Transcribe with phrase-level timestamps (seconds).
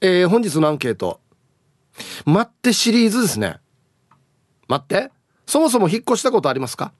[0.00, 1.20] えー、本日のアンケート。
[2.26, 3.58] 待ってシリーズですね。
[4.68, 5.10] 待って。
[5.46, 6.92] そもそも引っ越したことありますか？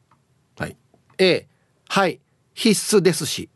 [0.58, 0.76] はい。
[1.18, 1.46] A、
[1.88, 2.20] はい、
[2.54, 3.50] 必須ですし。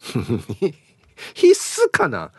[1.34, 2.30] 必須かな？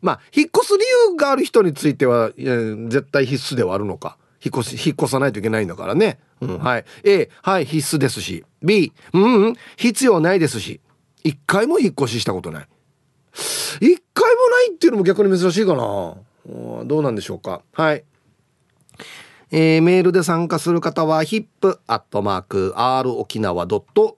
[0.00, 4.18] まあ、引っ越す理由がある人については、絶対必須ではあるのか。
[4.44, 6.20] 引っ越し、引っ越さないといけないんだからね。
[6.40, 6.84] うん、はい。
[7.04, 8.44] A、はい、必須ですし。
[8.62, 10.80] B、うん、うん、必要ないですし。
[11.22, 12.68] 一回も引っ越ししたことない。
[13.80, 16.16] 一回もないっていうのも逆に珍しいかな。
[16.84, 17.62] どうなんでしょうか。
[17.72, 18.04] はい。
[19.50, 24.16] えー、メールで参加する方は hip.r 沖縄 .co.jp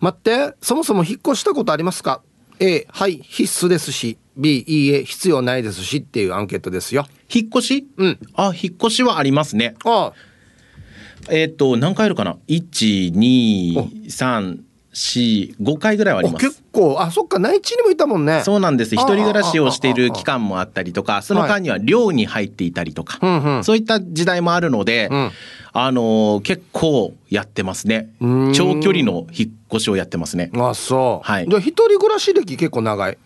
[0.00, 2.22] 待って、そもそも引っ越したことありますか
[2.58, 7.06] ?A、はい、必須ですし、B、いいえ、必要ないですしっていうアンケートですよ。
[7.30, 7.86] 引っ越し？
[7.98, 8.18] うん。
[8.32, 9.74] あ、引っ越しはありますね。
[9.84, 11.30] ああ。
[11.30, 14.60] えっ、と、何回あるかな ?1、2、3、
[14.90, 18.42] し5回ぐらいはあります結構あそっか内地にもいたもんね。
[18.44, 18.94] そうなんです。
[18.94, 25.30] 一人暮らしをしている期間もあったりとかその間には寮に入っていたりとか、はい、そういった時代もあるので、うん、
[25.72, 28.10] あのー、結構やってますね。
[28.20, 30.50] 長距離の引っ越しをやってますね。
[30.54, 31.28] あそう。
[31.28, 31.48] はい。
[31.48, 33.18] じゃあ一人暮らし歴結構長い？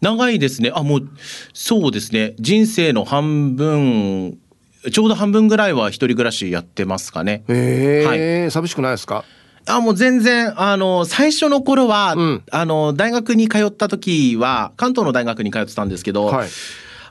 [0.00, 0.70] 長いですね。
[0.74, 1.08] あもう
[1.52, 2.34] そうですね。
[2.38, 4.38] 人生の半分
[4.90, 7.44] ちょうど半分ぐらいは一人暮らしやってますかね。
[7.48, 9.24] へえ、はい、寂しくないですか？
[9.76, 16.48] あもう全然あの最初の頃は、うん、あの大学に通った時は関東の大学に通ってたんですけど、はい、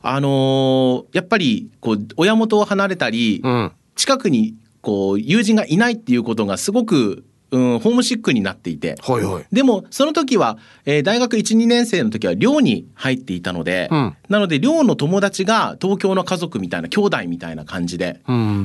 [0.02, 18.20] あのやっぱりこう親元を離れたり、うん、近くにこう友人がいないっていうことがすごくうん、ホームシックになっていて、はいはい、でもその時は、えー、大学12年生の時は寮に入っていたので、うん、なので寮の友達が東京の家族みたいな兄弟みたいな感じで。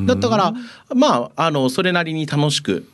[0.07, 0.53] だったから
[0.95, 2.87] まああのそれなりに楽しく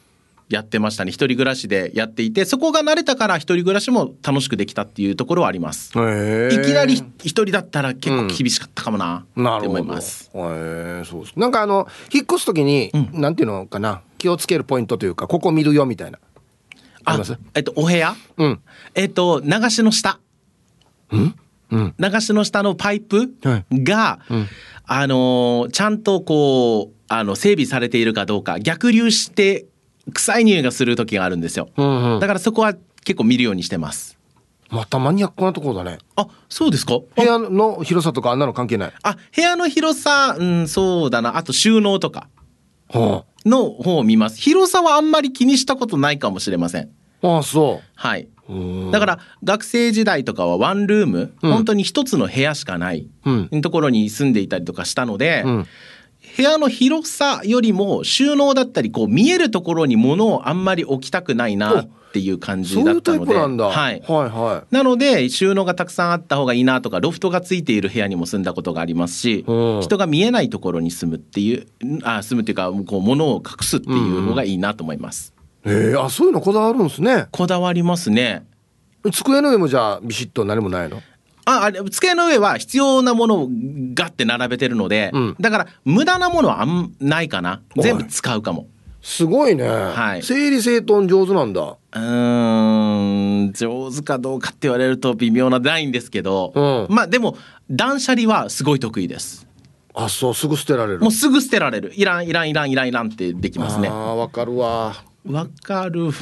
[0.50, 1.12] やってましたね。
[1.12, 5.90] 一人暮らしでやっていてそこが慣れたから一人暮らしも楽しくできたっていうところはあります。
[5.90, 10.28] いきなり一人だったら結構厳しかったかもな、うん、って思います。
[10.34, 10.38] へ
[11.02, 11.38] えそうです。
[11.38, 14.02] なんかあの引っ越す時に、うん、なんていうのかな？
[14.18, 16.18] 気をつけるポイントというかここ見るよみたいな。
[17.04, 17.18] あ
[17.54, 18.60] えっとお部屋、うん、
[18.94, 20.18] えっと流しの下。
[21.12, 21.34] うん？
[21.70, 23.32] うん、流しの下のパイプ
[23.72, 24.34] が、はい。
[24.34, 24.46] うん、
[24.86, 29.66] あのちゃんとこうあの整備されているかどうか逆流して
[30.10, 34.18] 臭い匂いがする時があるんですよ、うんうん、だからそこは結構見るようにしてます。
[34.68, 35.98] またマニアックなところだね。
[36.14, 36.98] あそうですか？
[37.16, 38.92] 部屋の広さとかあんなの関係ない。
[39.02, 41.36] あ部屋の広さうんそうだな。
[41.36, 42.28] あと収納とか。
[43.46, 44.40] の方を見ます。
[44.40, 46.90] 広さはあんまり気にしたことないかもしれません。
[47.22, 47.88] ああそう。
[47.94, 48.28] はい。
[48.92, 53.08] だから学生時代とかはワンルーム、うん、本当に一つの部屋しかない
[53.62, 55.66] ところに住んでいたりとかしたので、うん
[56.36, 63.34] 部屋の広さよりも収納だったりこう見えるところに物をあんまり置きたくないなっていう感じだったので。
[63.34, 71.66] はい、はいはい、なので収納がたくさんあった方がいいなとかロフトがついている部屋にも住んだことがありますし、うん、人が見えないところに住むっていう
[72.02, 75.34] あ住むっていうかこう物を隠すっていうのがいいなと思います。
[75.64, 77.26] うん、えー、あそういうのこだわるんですね。
[77.30, 78.44] こだわりますね。
[79.12, 81.00] 机の上もじゃあビシッと何もないの？
[81.50, 83.48] ああれ机の上は必要なものを
[83.94, 87.62] ガッて並べてるので、うん、だから無駄なものはあんないかな。
[87.76, 88.68] 全部使うかも。
[89.02, 91.76] すごいね、はい、整理整頓上手なんだ。
[91.92, 97.36] うん上手かどうかって言われると微妙なラインですけど、うん、まあでも
[97.70, 99.46] 断捨離はすごい得意です。
[99.94, 101.00] あそうすぐ捨てられる。
[101.00, 101.92] もうすぐ捨てられる。
[101.94, 103.88] いらんいらんいらんいらんいらんってできますね。
[103.88, 104.94] あわかるわ
[105.28, 106.12] わかるわ。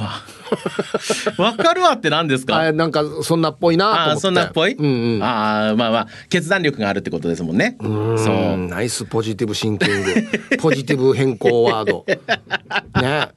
[1.39, 2.57] わかるわって何ですか？
[2.59, 4.13] あなんかそんなっぽいなと思って。
[4.15, 7.77] あそんなっぽい、うんうん、ああまあまあ決断力があるってことですもんね。
[7.81, 8.57] そう。
[8.69, 10.15] ナイスポジティブシンキング。
[10.59, 12.05] ポジティブ変更ワード。
[13.01, 13.29] ね。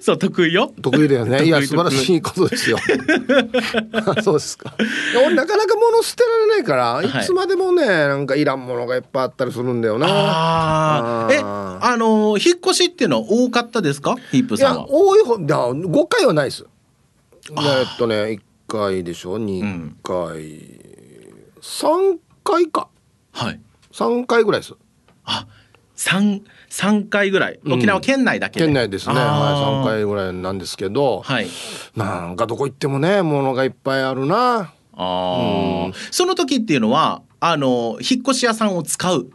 [0.00, 0.72] そう得意よ。
[0.82, 1.44] 得意だよね。
[1.44, 2.78] いや素晴らしいことですよ。
[4.24, 4.74] そうですか。
[5.24, 7.24] 俺なかなか物捨てられないからい。
[7.24, 10.06] つまでもね、はい、なんかいらんものがいっぱいあったりするんだよな。
[10.10, 14.16] あえあの引っ越しっていうのは多かったですか？
[14.32, 16.66] ヒップさんは多い方だ5回はないです。
[17.50, 22.88] えっとね1回でしょ？2回、うん、3回か。
[23.32, 23.60] はい。
[23.92, 24.74] 3回ぐらいです。
[25.24, 25.46] あ
[25.94, 27.60] 三三回ぐらい。
[27.66, 29.14] 沖縄県内だけ、県内ですね。
[29.14, 31.46] はい3回ぐらいなんですけど、はい、
[31.94, 34.72] なんかどこ行ってもねものがいっぱいあるな。
[34.96, 39.30] あ、うん、その時っていうのはあの引っ越し屋さんを使う？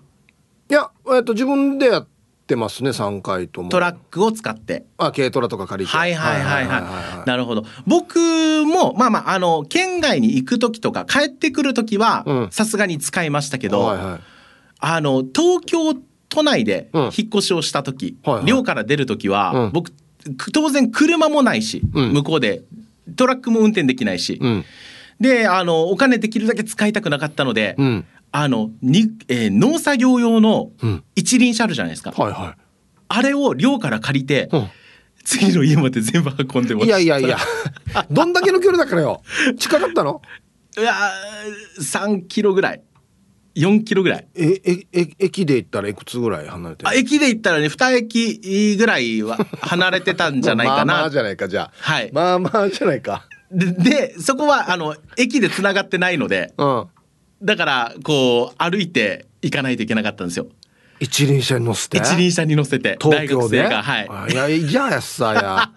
[0.69, 2.07] いや、えっと、自分でやっ
[2.49, 3.69] てますね3回とも。
[3.69, 4.85] トラックを使って。
[4.97, 5.95] あ軽トラとか借りて。
[5.95, 7.29] はいはいはいはい。
[7.29, 7.63] なるほど。
[7.85, 8.17] 僕
[8.65, 14.19] もまあまああの県外に行く時とか帰ってくる時はさすがに使いましたけど、はいはい、
[14.79, 15.93] あの東京
[16.27, 19.91] 都内で引っ越しをした時、うんはいはい、寮から出る時は、うん、僕
[20.51, 22.63] 当然車もないし、うん、向こうで
[23.15, 24.39] トラックも運転できないし、
[25.19, 27.75] であのお金できるだけ使いたくなかったので、
[28.31, 30.71] あのに、えー、農作業用の
[31.15, 32.61] 一輪車あるじゃないですか、はいはい、
[33.07, 34.49] あれを寮から借りて、
[35.23, 36.99] 次の家まで全部運んでました。
[36.99, 37.37] いやいやいや。
[38.09, 39.21] どんだけの距離だからよ。
[39.57, 40.21] 近かったの？
[40.77, 40.93] いや
[41.79, 42.83] 3キロぐらい。
[43.55, 44.27] 4キロぐらい。
[44.35, 50.85] えええ駅で行ったらいくつぐらい離れてあ駅で行ったらね2駅ぐらいは離れてたんじゃないかな。
[50.85, 51.47] まあまあじゃないか。
[51.47, 52.09] じゃあはい。
[52.13, 53.25] まあまあじゃないか。
[53.51, 56.87] ででそこはあの駅でつながってないので、うん、
[57.41, 60.47] だからこう歩いて行かないといけなかったんですよ。
[60.99, 61.97] 一輪車に乗せて？
[61.97, 63.63] 一輪車に乗せて東京で？
[63.67, 64.33] はい。
[64.33, 65.71] いやいややさや。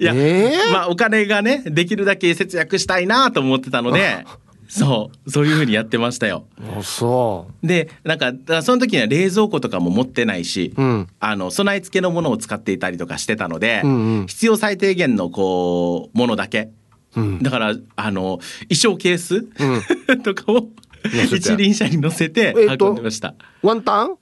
[0.00, 4.24] いや、 えー、まあお金がねできるだけ節約したいなと思ってたので
[4.68, 6.46] そうそういうふうにやってましたよ。
[6.82, 7.66] そう。
[7.66, 8.32] でなんか
[8.62, 16.70] その時には冷蔵庫とかも持ってないし、うん、あの備え付けのものを使っていたりとかしてたので、うんうん、必要最低限のこうものだけ、
[17.16, 18.38] うん、だからあの
[18.68, 19.46] 衣装ケース、
[20.08, 20.68] うん、 とかを
[21.34, 23.34] 一輪車に乗せて運んでました。
[23.62, 24.16] ワンタン？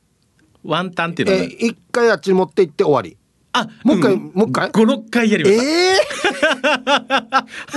[0.64, 3.16] ワンタンっていうのは、え一回あっちに持って行って終わり。
[3.52, 4.70] あ、もう一回、うん、もう一回？
[4.72, 5.62] 五六回やりました。
[5.64, 5.66] え
[5.96, 5.98] え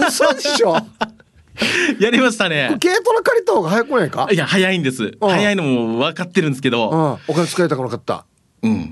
[0.01, 0.77] ー、 嘘でしょ？
[1.99, 2.77] やりましたね。
[2.81, 4.27] 軽トラ借りた方が早くないか？
[4.31, 5.17] いや、早いんです。
[5.21, 7.19] 早いのも分かってるんですけど。
[7.27, 8.25] お金使いたくなかった。
[8.61, 8.89] うん。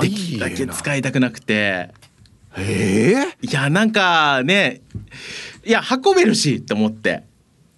[0.00, 1.90] できるだけ使いたくなくて。
[2.58, 4.80] ええいや、なんかね、
[5.66, 7.24] いや、運べるしって思って。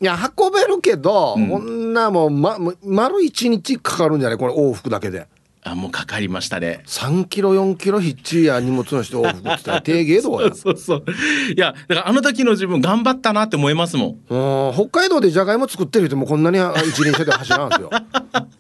[0.00, 4.38] いや、運べるけど、うん、こんなもう、ま、丸一日かかるんじゃない？
[4.38, 5.26] これ往復だけで。
[5.64, 6.82] あもうかかりましたね。
[6.86, 11.04] 3キロ4キロひっちや荷物の人往復ってたら低芸道や そうそう
[11.54, 16.58] いやだからあの時の自分頑張ったなって思いますもん北海道でじゃがいも作ってる人もこんなに
[16.88, 17.90] 一輪車で走らんすよ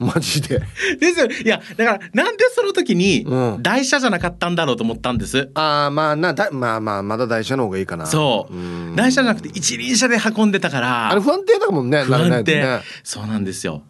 [0.00, 0.60] マジで。
[0.98, 1.28] ですよ。
[1.44, 3.24] いや、だから、なんでその時に、
[3.60, 5.38] 台車じゃなかったんだろうと思ったんです？
[5.38, 8.06] うん、ああ、まあな、だ、まあまあ、まだ台車の方がいいかな。
[8.06, 8.92] そう。
[8.92, 11.10] う台車じゃなくて一輪車で運んでたから。
[11.10, 12.02] あれ不安定だもんね。
[12.02, 12.62] 不安定。
[12.62, 13.82] ね、そうなんですよ。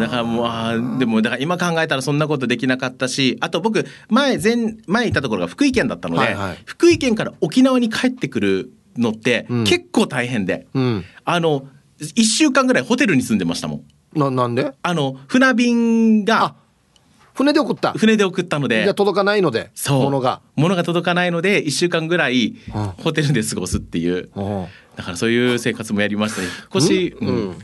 [0.00, 4.56] だからもうあでもだから今考えたらそんなことできなかったしあと僕前前
[4.86, 11.68] 前いたところが福井県だったので、はいはい、福井県から沖縄に帰ってくるのって結構大変で、うん、あの
[12.00, 13.84] 1週間ぐらいホテルに住んでましたもん。
[14.14, 14.72] ななんで？
[14.82, 16.54] あの船便が
[17.34, 17.92] 船で送った。
[17.92, 18.84] 船で送ったので。
[18.84, 20.04] じゃ届かないのでそう。
[20.04, 20.42] 物が。
[20.56, 22.56] 物が届かないので1週間ぐらい
[22.98, 27.56] ホテルで過ごすっていう、うん、だからそういう生活もやりましたね引っ越しうん、うん、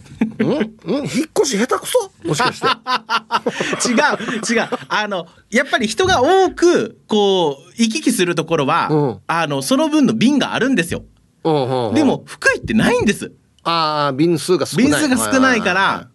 [0.48, 2.10] うん、引っ越し下手くそ？
[2.24, 2.66] もしかして。
[3.90, 4.68] 違う違う。
[4.88, 11.02] あのやっぱり人が多くこう行き来するところは、うん、あのその分の便があるんですよ、
[11.44, 13.32] でも福井ってないんです。
[13.62, 14.86] ああ便数が少ない。
[14.86, 16.08] 便数が少ないから、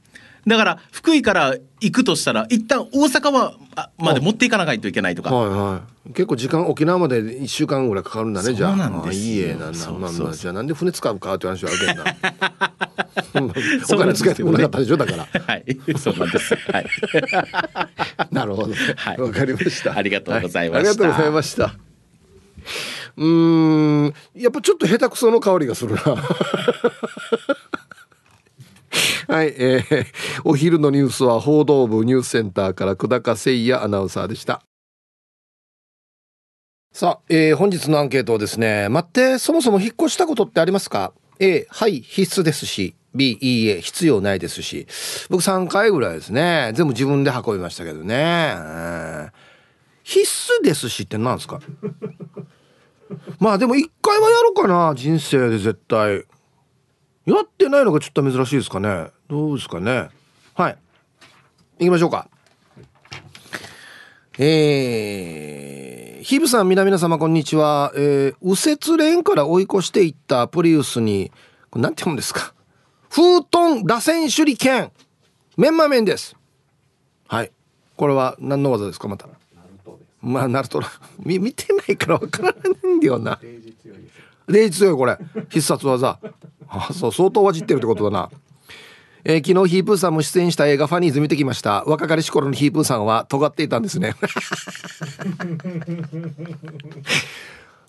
[0.48, 3.57] だから福井から行くとしたら一旦大阪は
[3.98, 12.71] まで持っていかないといけないとか、はいはい、結構時間沖縄まで1週間ぐらいかかるんだねじゃあそうなんですいいえなんなまあまあじゃあなんで船使うかって話はあるけどな
[13.89, 15.25] お金使ってもなかったでしょだから。
[15.25, 15.65] はい。
[15.98, 16.55] そうなんです。
[16.55, 16.86] はい。
[18.31, 18.74] なるほど。
[18.95, 19.17] はい。
[19.17, 19.98] わかりました。
[19.98, 21.75] ありがとうございました、はい、ありがとうございました。
[23.17, 24.13] うん。
[24.36, 26.01] やっぱちょっと下手くその香りがするな
[29.31, 30.05] はい、えー、
[30.43, 34.61] お昼のニュースは報道部ニュースセンターから久高誠也アナウンサーでした。
[36.91, 44.85] さあ、えー、本日のアンケートをですね待ってそもそも引っ越したことってありますか？A はい必須ですし B いいえ必要ないですし。
[45.29, 46.73] 僕3回ぐらいですね。
[46.75, 48.57] 全部自分で運びましたけどね、
[50.03, 50.25] 必
[50.61, 51.61] 須ですしって何ですか？
[53.39, 56.25] まあでも一回はやるかな人生で絶対。
[57.25, 59.12] やってないのがちょっと珍しいですかね。
[59.30, 60.10] どうですかね。
[60.56, 60.78] はい。
[61.80, 62.28] 行きましょうか。
[64.40, 71.32] えー、ヒブさん皆々様こんにちは、えー、右折レーンから追い越していったプリウスに
[71.70, 72.54] これなんて読むんですか。
[73.10, 74.92] フートン螺旋手裏剣。
[75.58, 76.36] メンマ麺です。
[77.28, 77.51] はい。
[77.98, 79.28] これは何の技ですかまた。
[80.22, 80.82] まあナルト。
[81.20, 83.40] 見見てないから分からないんだよな
[84.51, 85.17] レイ強いこれ。
[85.50, 86.20] 必殺技。
[86.67, 88.29] あそう相当わじってるってことだな。
[89.24, 91.84] えー、昨日ヒープーさんも出演した映画ファニーズ見てきました。
[91.86, 94.15] 若かりし頃のヒープーさんは尖っていたんですね。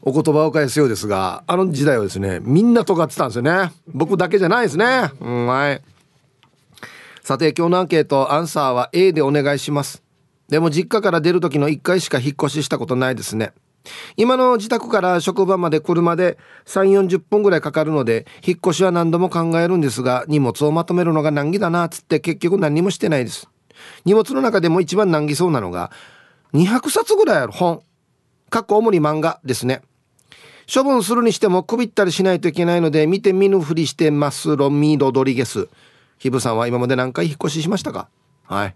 [0.03, 3.73] お言葉を返すようですがあの時代はですねみんな尖ってたんですよね。
[3.87, 5.11] 僕だけじゃないですね。
[5.21, 5.83] うんはい。
[7.23, 10.03] さて今日のアンケートアンサーは A でお願いします。
[10.49, 13.53] でも実家から出る時の1回しか引っ越ししたことないですね。
[14.17, 23.49] 今の自宅から職場まで車で3 4 0分ぐらいかかるので引っ越しは何度も考えるんですが荷物をまとめるのが難儀だなっつって結局何もしてないです。
[24.05, 25.91] 荷物の中でも一番難儀そうなのが
[26.55, 27.83] 200冊ぐらいある本。
[28.51, 29.83] かっこ主に漫画ですね。
[30.73, 34.57] 処分するにしてもくびったりしないといけないので見て見ぬふりしてます。
[34.57, 35.69] ロミー・ロドリゲス。
[36.19, 38.09] ヒブさんは今まで何回引っ越ししましたか？
[38.45, 38.75] はい。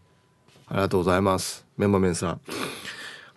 [0.69, 1.65] ありがとうございます。
[1.77, 2.41] メンマメンさん。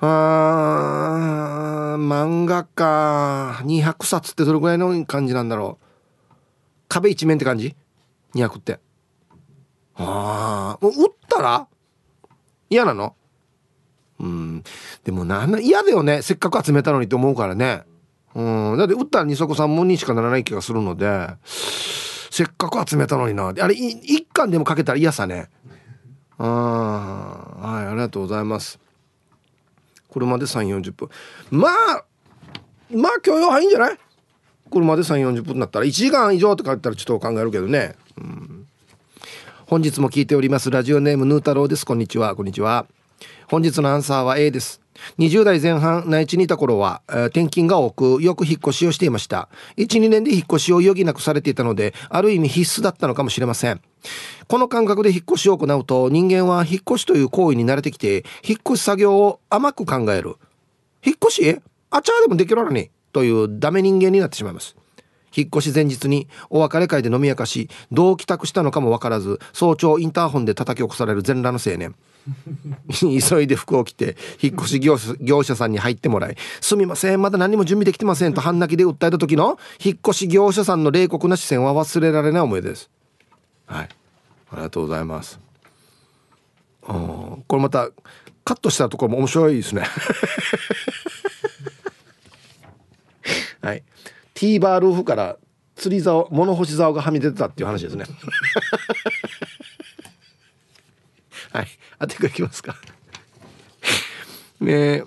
[0.01, 3.61] あー漫画か。
[3.65, 5.85] 200冊ってどれぐらいの感じなんだろう。
[6.87, 7.75] 壁一面って感じ
[8.33, 8.79] ？200って。
[9.95, 11.67] ああもう売ったら
[12.69, 13.15] 嫌なの？
[14.19, 14.63] うん。
[15.03, 16.21] でもなんな嫌だよね。
[16.21, 17.83] せっかく集めたのにって思うからね。
[18.35, 18.77] うん。
[18.77, 21.27] だって売ったら二足三本にしかならない気がするので。
[22.31, 23.49] せっかく集めたのにな。
[23.49, 25.49] あれ一巻でもかけたら嫌さね。
[26.37, 28.79] あはいありがとうございます。
[30.11, 31.09] 車で3 4 0分。
[31.51, 32.03] まあ
[32.91, 33.97] まあ許容範囲じゃない？
[34.71, 38.67] 車で3 4 0分になったら1時間以上とか言ったらちょっと考えるけどね、うん、
[39.67, 40.69] 本日も聞いております。
[40.71, 41.85] ラジオネームヌー太郎です。
[41.85, 42.35] こんにちは。
[42.35, 42.85] こんにちは。
[43.49, 44.79] 本日のアンサーは A です。
[45.17, 49.49] 20代前半内地にいた頃は、えー、転勤が多くよく引っ越しをしていました。
[49.77, 53.81] 12年で引っ越しを余儀なくされていたのである意味必須だったのかもしれません。
[54.47, 60.35] この感覚で引っ越しを行うと人間は引っ越しという行為に慣れてきて引っ越し作業を甘く考える。
[61.03, 62.91] 引っ越しあちゃーでもできるのに。
[63.13, 64.75] というダメ人間になってしまいます。
[65.35, 71.95] 引っ越し前日にお別れ会で飲み明かしどう帰宅したのかも分からず早朝インターホンで叩き起こされる全裸の青年。
[72.89, 82.89] 急いで服を着て引っ越し業者業者さんに入ってもらい「すみませんまだ何も準備できてません」と半泣きで訴えた時の引っ越し業者さんの冷酷な視線は忘れられない思いです。
[83.65, 83.89] はい。
[84.51, 85.39] ありがとうございます。
[86.81, 87.89] これまた
[88.43, 89.83] カットしたところも面白いですね。
[93.61, 93.83] はい。
[94.33, 95.37] T バールーフから
[95.75, 98.05] 釣り竿物干し竿がはみ出てたっていう話ですね。
[101.51, 101.67] はい。
[101.97, 102.75] あてかいきますか。
[104.61, 105.03] ね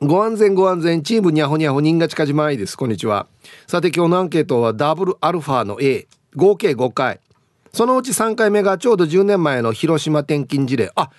[0.00, 2.76] ご安全ご安全チームにゃほにゃほ人が近じまいです。
[2.76, 3.26] こんにちは。
[3.66, 7.20] さて今日のアンケートはダブルアルファの A 合計5回。
[7.72, 10.90] そのうち3回目がちょうど10年前の広島転勤事例。
[10.96, 11.10] あ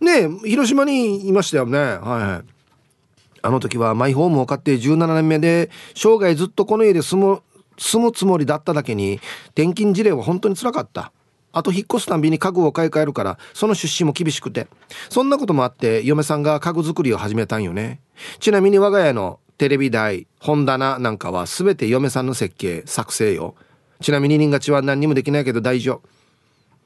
[0.00, 1.78] ね広島にいましたよね。
[1.78, 2.50] はいはい。
[3.42, 7.42] あの時はマイホームを買って17年目で生涯ずっとこの家で住む
[7.78, 11.12] 住むつもりだっただけに転勤事例は本当につらかった。
[11.52, 14.68] あと引っ越すたんびに家具を買い替えるからその出資も厳しくて。
[15.08, 18.00] そんなこともあって嫁さんが家具作りを始めたんよね。
[18.38, 23.54] ちなみに我が家のテレビ台本棚なんかは全て嫁さんの設計作成よ。
[24.00, 26.08] ちなみに人勝ちは何にもできないけど大丈夫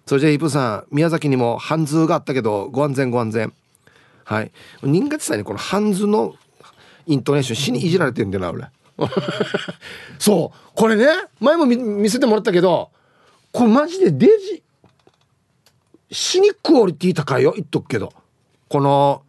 [0.07, 3.53] それじゃあイプさん宮崎にも半ズがあったけどご安全ご安全。
[4.25, 4.53] はい。
[4.83, 6.35] 人勝さんにこの半ズの
[7.07, 8.69] イントネーション死にいじられてるんだよな俺。
[10.19, 10.59] そう。
[10.75, 11.07] これね
[11.41, 12.91] 前も見せてもらったけど
[13.55, 14.65] これマジでデジ
[16.11, 17.53] 死にクオリティ高いよ？
[17.53, 18.13] 言っとくけど。
[18.69, 19.23] この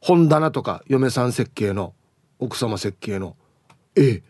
[0.00, 1.94] 本棚とか嫁さん設計の
[2.40, 3.36] 奥様設計の。
[3.94, 4.22] ええ。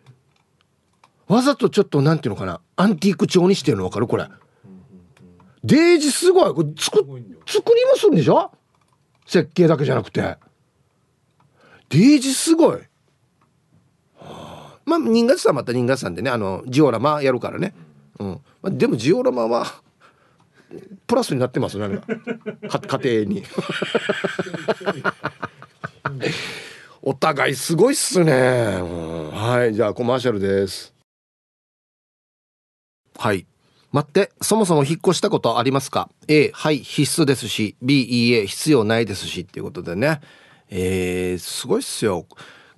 [1.27, 2.61] わざとちょっとなんていうのかな？
[2.77, 4.07] アンティーク調にしてるの分かる？
[4.09, 4.29] これ。
[5.65, 6.53] デージすごい。
[6.53, 6.99] これ作
[7.47, 8.53] 作りもするんでしょ？
[9.27, 10.37] 設計だけじゃなくて。
[11.89, 12.81] デージすごい。
[14.85, 17.75] まあ新潟さんまた新潟さんでねあのジオラマやるからね。
[18.19, 19.67] うんまあ、でもジオラマは
[21.07, 22.01] プラスになってますね
[22.99, 23.43] 家庭に。
[27.01, 28.33] お互いすごいっすね、
[28.81, 30.93] うん、はいじゃあコマーシャルです。
[33.17, 33.47] はい。
[33.91, 40.21] 待ってそもそも引っ越したことありますか？A はい必須ですし B いいえ必要ないですしっていうことでね。
[40.69, 42.27] えー、すごいっすよ。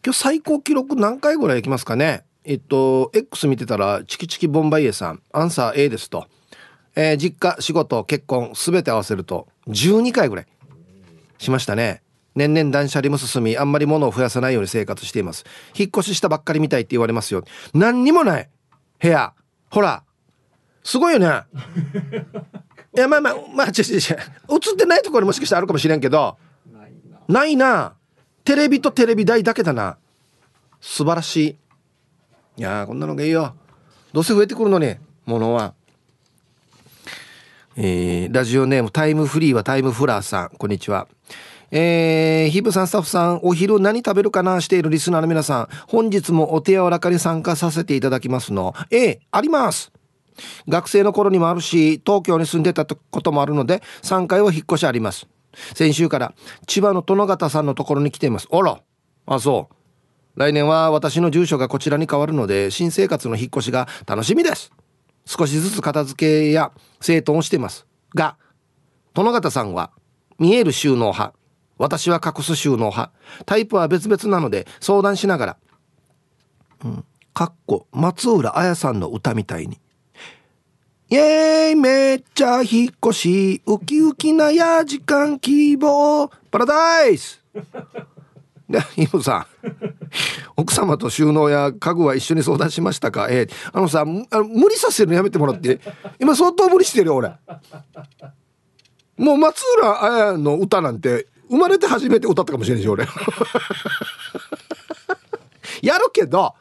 [0.05, 2.25] 今日最高記録何回ぐらいいきますかね？
[2.51, 6.27] えっと X 見てたらチキチキボンバイエさんアンサー A ですと、
[6.97, 10.47] えー、実家仕事結婚全て合わせると12回ぐらい
[11.39, 12.03] しましたね。
[12.35, 15.45] 年々断捨離も進みあんまり物を増やさないように生活しています。
[15.79, 17.45] 引っ越ししたばっかりみたいって言われますよ。
[17.73, 18.51] 何にもない。
[18.99, 19.33] 部屋。
[19.71, 20.03] ほら。
[20.83, 21.27] すごいよね。
[22.97, 24.01] いやまあまあまあ違う違う違う。
[24.01, 26.37] 映ってないところもしかしたらあるかもしれんけど
[27.29, 27.95] ないな。
[28.43, 29.99] テレビとテレビ台だけだな。
[30.81, 31.57] 素晴らしい
[32.61, 33.55] いやこんなのがいいよ
[34.13, 35.73] どうせ増えてくるのに物は
[37.75, 41.09] えー、ラジオネームタイムフリーはタイムフラーさんこんにちは
[41.71, 48.75] えー、ヒブさんスタッフさん、お昼何食べるかなしているリスナーの皆さん、本日もお手柔らかに参加させていただきますの。
[48.91, 49.93] ええあります。
[50.69, 55.29] 学生の頃にもあるし、東京に住んでたこともあるので、3回は引っ越しあります。
[55.77, 56.35] 先週から
[56.67, 58.49] 千葉の殿方さんのところに来ています。
[58.51, 58.81] あら、
[59.27, 59.80] あ、そう。
[60.37, 64.73] 来年は私の住所がこちらに変わるので、新生活の引っ越しが楽しみです。
[65.27, 67.87] 少しずつ片付けや整頓をしています。
[68.15, 68.37] が、
[69.15, 69.91] 殿方さんは
[70.39, 71.35] 見える収納派、
[71.79, 73.13] 私は隠す収納派、
[73.47, 75.57] タイプは別々なので相談しながら、
[76.85, 79.79] うん、かっこ松浦綾さんの歌みたいに、
[81.09, 87.43] イェーイめっちゃ引っ越しウキウキなや時間希望パラダイス
[88.71, 89.47] で、イムさん、
[90.57, 93.27] 奥様と収納や家具は一緒に相談しましたか？
[93.29, 95.81] えー、あのさあの、無理させるのやめてもらって、
[96.21, 97.33] 今相当無理してるよ、俺。
[99.17, 103.05] もう松浦綾の歌なんて、生まれて初めて歌ったかもしれないし、俺。
[105.83, 106.55] やるけど、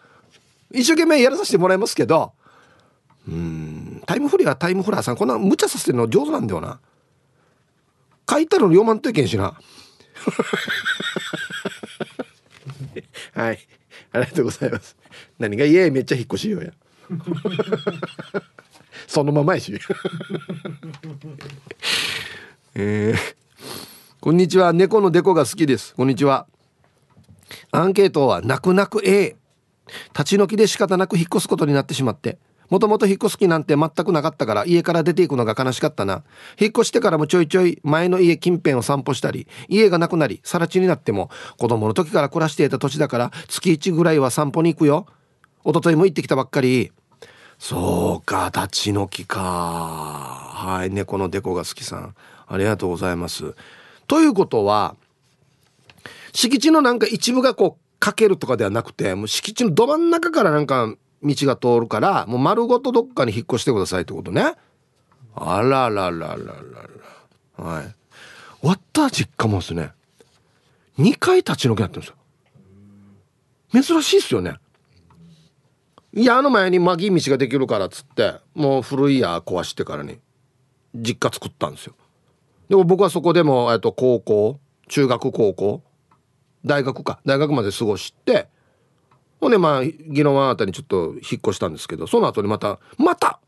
[0.73, 2.31] 一生懸命やらさせてもらいますけど、
[3.27, 5.15] うんタイムフリーはタイムフラーさん。
[5.15, 6.79] こんな無茶させてるの上手なんだよな。
[8.27, 9.53] 書いたの読まんといけんしな。
[13.33, 13.59] はい。
[14.11, 14.95] ありがとうございます。
[15.37, 15.65] 何が？
[15.65, 16.71] 家めっちゃ引っ越しようや。
[19.07, 19.73] そのままやし。
[22.75, 23.17] えー、
[24.19, 24.73] こんにちは。
[24.73, 25.95] 猫のデコが好きです。
[25.95, 26.47] こんにちは。
[27.71, 29.35] アンケートは泣く泣く A
[30.13, 32.37] 立ち退きで仕方なく引っ越すことになってしまって。
[32.69, 36.23] もともと引っ越す気なんて全くなかったから家から出ていくのが悲しかったな。
[36.59, 45.07] 引っ越してからもちょいちょい前の家近辺を散歩したり、家がなくなり、更地になっても子供の時から暮らしていた土地だから月1ぐらいは散歩に行くよ。
[45.65, 46.91] 一昨日も行ってきたばっかり。
[47.57, 49.39] そうか、立ち退きか。
[49.39, 52.15] はい、猫のデコが好きさん。
[52.47, 53.53] ありがとうございます。
[54.07, 54.95] ということは、
[56.31, 64.53] 敷地のなんか一部がこう、かけるとかではなくて、もう敷地のど真ん中からなんか道が通るからもう丸ごとどっかに引っ越してくださいってことね。
[65.35, 66.35] あららららら
[67.57, 67.63] ら。
[67.63, 67.95] はい。
[68.61, 69.91] 終わった実家もですね
[70.97, 72.15] 2回立ち退きやってるんですよ。
[73.83, 74.55] 珍しいっすよね。
[76.13, 80.19] いやあの前にマギ道ができるからっつってもう古い家壊してからに
[80.95, 81.93] 実家作ったんですよ。
[82.67, 85.83] でも僕はそこでも、えっと、高校中学高校
[86.65, 88.47] 大学か大学まで過ごして
[89.39, 93.39] ほんでまあ宜野湾あたりにちょっと引っ越したんですけどその後にまたまた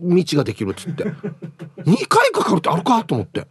[0.00, 1.04] 道ができるっつって。
[1.84, 3.46] 2回かかるってあるかと思って。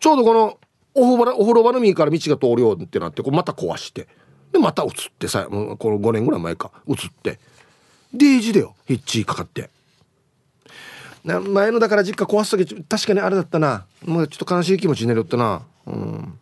[0.00, 0.58] ちょうどこの
[0.94, 4.08] お風呂場の右から道が通るよってなってこうまた壊して。
[4.52, 7.38] でまた移ってさこの5年ぐらい前か移って。
[8.12, 9.70] デージだよヒッチかかって。
[11.24, 13.86] 前のだから実家壊す時確かにあれだったな。
[14.04, 15.62] もうちょっと悲しい気持ちになるったな。
[15.86, 16.38] うん。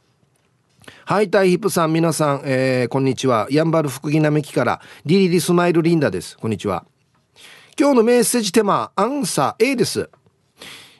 [1.05, 3.49] ハイタイヒップさん、皆さん、えー、こんにちは。
[3.51, 6.39] ヤンバル福木並木からリリリスマイルリンダです。
[6.39, 6.85] こんにちは。
[7.77, 10.11] 今日のメッセージテーマ、アンサー A です。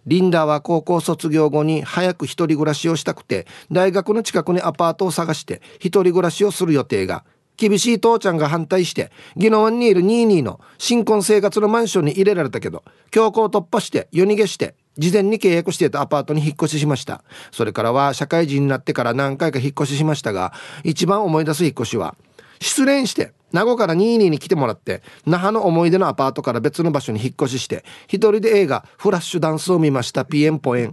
[0.05, 7.25] リンダは高校卒業後に早く一人暮らしをしたくて、大学の近くにアパートを探して一人暮らしをする予定が、
[7.57, 17.23] 厳しい父ちゃんが反対して、宜野湾にいる22の新婚生活のマンションに入れられたけど、強行突破して夜逃げして、事前に契約していたアパートに引っ越ししました。
[17.51, 20.53] それからは社会人になってから何回か引っ越ししましたが、
[20.85, 22.17] 一番思い出す引っ越しは、
[22.61, 30.25] 失恋して、名護から22に来てもらって、那覇の思い出のアパートから別の場所に引っ越しして、一人で映画、フラッシュダンスを見ました。
[30.25, 30.93] ピエンポエン。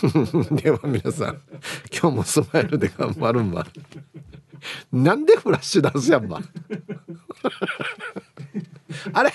[0.56, 1.40] では皆さん、
[1.92, 3.66] 今日もスマイルで頑張るんば。
[4.92, 6.40] なんでフラッシュダンスやんば。
[9.12, 9.32] あれ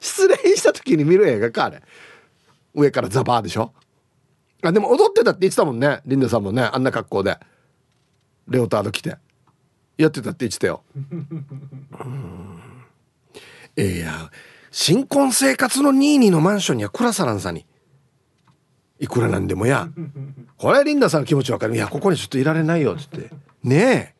[0.00, 1.82] 失恋した時に見る映画かあれ。
[2.76, 3.72] 上からザバーでしょ？
[4.62, 7.38] あでも踊ってたって言ってたもんねリンダさんもねあんな格好で。
[8.48, 9.16] レオタード着て。
[9.98, 10.84] やってたって言ってたよ。
[13.76, 14.30] いや
[14.70, 17.66] 新婚生活の22のマンションにはクラサランさんに。
[19.00, 19.88] いくらなんでもや。
[20.56, 21.74] これリンダさんの気持ちわかる。
[21.74, 23.30] いやここにちょっといられないよっつって。
[23.64, 24.14] ねえ。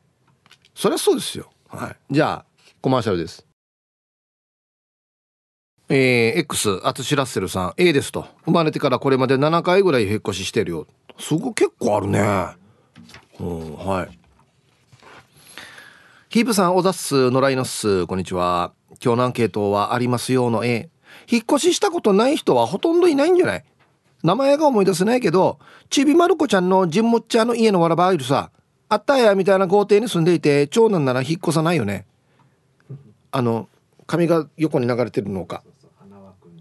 [0.74, 1.50] そりゃそうですよ。
[1.68, 1.96] はい。
[2.10, 2.44] じゃあ
[2.80, 3.45] コマーシャルです。
[5.88, 8.26] えー、X、アツシラッセルさん、A ですと。
[8.44, 10.86] 生まれてからこれまで7回ぐらい引っ越ししてるよ。
[11.18, 12.20] すごい結構あるね。
[13.38, 14.18] うん、はい。
[16.28, 18.04] ヒープさん、おざっす、野良いのっす。
[18.08, 18.72] こんにちは。
[19.02, 20.90] 今日のアンケートはありますよの A。
[21.30, 23.64] 引っ越ししたことない人はほとんどいないんじゃない？
[24.24, 28.50] 名前が思い出せないけど、ちびまる子ちゃんのジンムッチャーの家のわらばいるさ、
[28.88, 32.06] あったやみたいな豪邸に住んでいて、長男なら引っ越さないよね。
[33.30, 33.68] あの、
[34.06, 35.62] 髪が横に流れてるのか。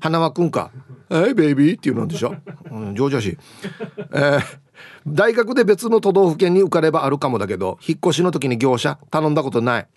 [0.05, 0.69] 花輪くんか
[1.09, 2.35] 「えいベイビー」っていうのでしょ、
[2.69, 3.39] うん、上手だし、
[4.13, 4.41] えー、
[5.07, 9.87] 大学で別の都道府県に受かればあるかもだけど引っ越しの時に業者頼んだことない。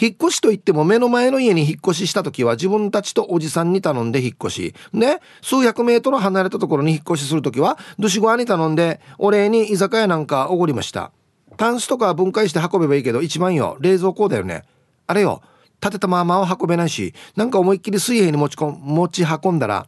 [0.00, 4.74] 引っ越しといっても目の前の家に引っ越しした時は自分たちとおじさんに頼んで引っ越し。
[4.94, 5.18] ね？
[5.42, 11.12] 数百メートル離れたところに引っ越しする時はドシゴアに頼んでお礼に居酒屋なんかおごりました。
[11.58, 13.76] タンスとか分解して運べばいいけど一番よ。
[13.80, 14.64] 冷蔵庫だよね。
[15.06, 15.42] あれよ。
[15.82, 19.86] 立てたままは運べないしなんか思いっきり水平に持ちこ持ち運んだら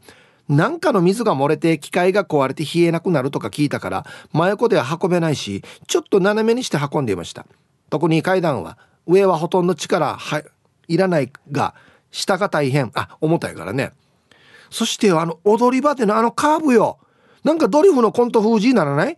[0.48, 7.46] なんかの水が漏れて機械が壊れて冷えなくなるとか聞いたから真横では運べないしちょっと斜めにして運んでいました。
[7.90, 10.42] 特に階段は上はほとんど力は
[10.88, 11.74] いらないが
[12.10, 12.90] 下が大変。
[12.94, 13.92] あ重たいからね。
[14.70, 16.98] そしてあの踊り場でのあのカーブよ。
[17.44, 19.16] なんかドリフのコント封じにならない？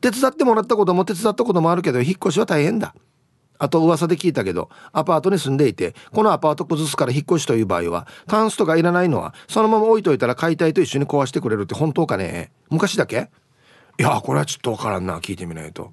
[0.00, 2.94] 手伝ってもらったことも手伝ったこともあるけど引っ越しは大変だ。
[3.60, 12.50] あと噂で聞いたけどアパートに住んでいてこのアパート崩すから引っ越しという場合はタンスとかいらないのはそのまま置いといたら解体と一緒に壊してくれるって本当かね？
[12.70, 13.30] 昔だけ？
[13.98, 15.18] いやこれはちょっとわからんな。
[15.20, 15.92] 聞いてみないと。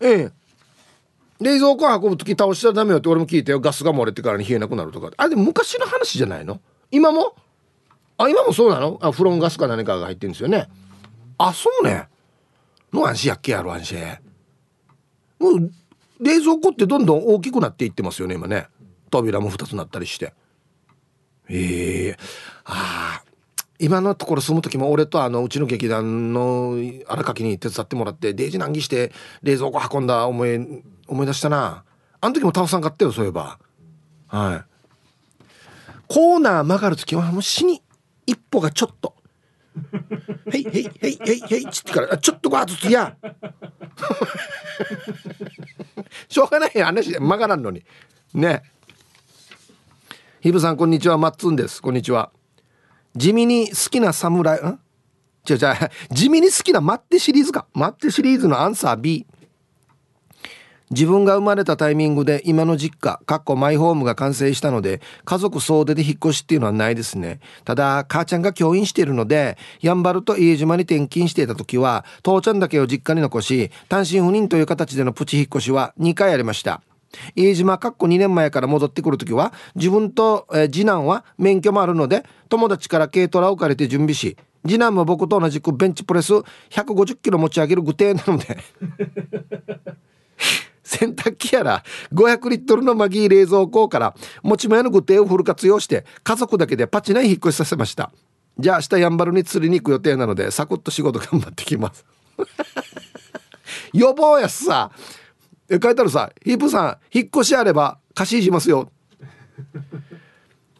[0.00, 0.32] ええ。
[1.38, 3.60] 冷蔵庫運ぶ時倒したらダメよって俺も聞いてよ。
[3.60, 5.10] ガスが漏れてからに冷えなくなるとか。
[5.18, 6.60] あれで昔の話じゃないの？
[6.90, 7.36] 今も？
[8.16, 8.98] あ今もそうなの？
[9.02, 10.68] あフロンガスか何かが入ってるんですよね。
[11.36, 12.08] あそうね。
[12.94, 13.98] の安心やっけやろ安心。
[15.38, 15.70] もう
[16.20, 18.68] 冷蔵庫ってどんどん大きくなっていってますよね今ね。
[19.10, 20.34] 扉も2つなったりして。
[21.48, 22.10] ええ。
[22.12, 22.16] ー、
[22.64, 23.22] あ。
[23.78, 26.76] 今のところ住む時も俺とあのうちの劇団の
[27.06, 31.84] 荒垣に手伝ってもらってデージ難儀して冷蔵庫運んだ思い思い出したな。
[32.20, 33.58] あの時もタオさん買ったよそういえば。
[34.28, 34.76] はい。
[36.08, 37.82] コーナー曲がる時はもう死に
[38.26, 39.14] 一歩がちょっと
[40.52, 43.16] 「へいへいへいへいへい」っつってから「ちょっとわずつや」
[46.28, 47.84] しょうがない話で曲がらんのに。
[48.34, 48.62] ね。
[50.40, 51.18] ひぶさんこんにちは。
[51.18, 51.82] まっつんです。
[51.82, 52.30] こんにちは。
[53.16, 54.78] 地味に好きな侍ん？
[55.48, 55.58] 違う違う。
[56.10, 57.66] 地味に好きな待ってシリーズか。
[57.72, 59.26] 待ってシリーズのアンサー B
[60.90, 67.40] 自分が生まれたタイミングで今の実家かっこマイホームが完成したので家族総出で引っ越しっていうのはないですね。
[67.64, 76.82] ただ母ちゃんが教員しているのでやんばると家島に転勤していた時は父ちゃんだけを実家に残し単身赴任という形でのプチ引っ越しは2回ありました。
[77.34, 88.58] 家島かっこ2年前から戻ってくる時は自分と、え次男は免許もあるので友達から軽トラを借りて準備し次男も僕と同じくベンチプレス150キロ持ち上げる具体なので。
[90.86, 98.12] 洗濯機やら500リットルのマギー冷蔵庫から持ち前の具体をフル活用して家族だけでパチナイ引っ越しさせました。
[98.58, 102.06] じゃあ明日やんばるに釣りに行く予定なのでサクッと仕事頑張ってきます。
[103.92, 104.92] 予防やさ。
[105.68, 108.88] え書いてあるさヒープさん引っ越しあれば貸ししますよ。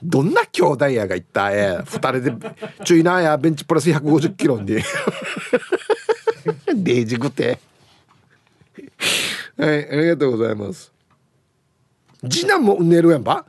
[0.01, 2.33] どんな兄弟やが言ったえ二人で
[2.85, 4.67] 注意なやベンチプラス150キロに。
[6.77, 7.59] デージグテ
[9.59, 10.93] はいありがとうございます。
[12.29, 13.47] 次男も寝るやんば？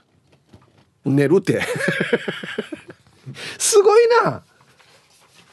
[1.06, 1.62] 寝るって。
[3.58, 4.44] すごいな。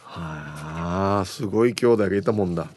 [0.02, 2.68] はあすごい兄弟がいたもんだ。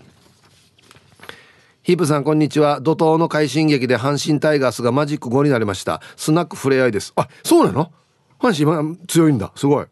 [1.84, 2.82] ヒープさんこんにちは。
[2.82, 6.02] 怒涛の快進撃で阪神タイガースがマジック5になりました。
[6.16, 7.14] スナックふれあいです。
[7.16, 7.92] あそうなの？
[8.40, 9.52] 阪神今強いんだ。
[9.56, 9.86] すごい。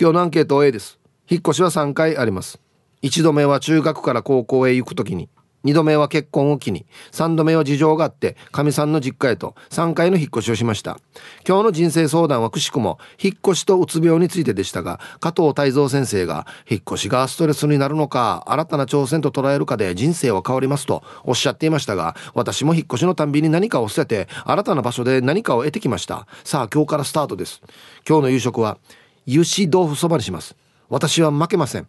[0.00, 0.98] 今日のアンケート A です。
[1.28, 2.58] 引っ越しは3回あります。
[3.02, 5.28] 1度目は中学から高校へ行く時に。
[5.64, 10.98] 2度目は結婚を機に3度目は事情があってかみさんの実家へと3回の引っ越しをしました。
[11.46, 26.26] 今日の人生相談はくしくも引っ越しとうつ病についてでしたが加藤泰造先生が引っ越しがストレスになるのか新たな挑戦と捉えるかで人生は変わりますとおっしゃっていましたが私も引っ越しのたんびに何かを捨てて新たな場所で何かを得てきました。
[26.44, 27.62] さあ今日からスタートです。
[28.08, 28.78] 今日の夕食は
[29.26, 30.56] 油脂豆腐そばにします。
[30.88, 31.86] 私は負けません。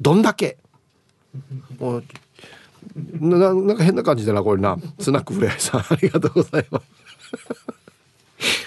[0.00, 0.58] どんだけ？
[2.94, 4.76] ななんか変な感じだなこれな。
[4.98, 6.86] スナックフレアさんありがとうございます。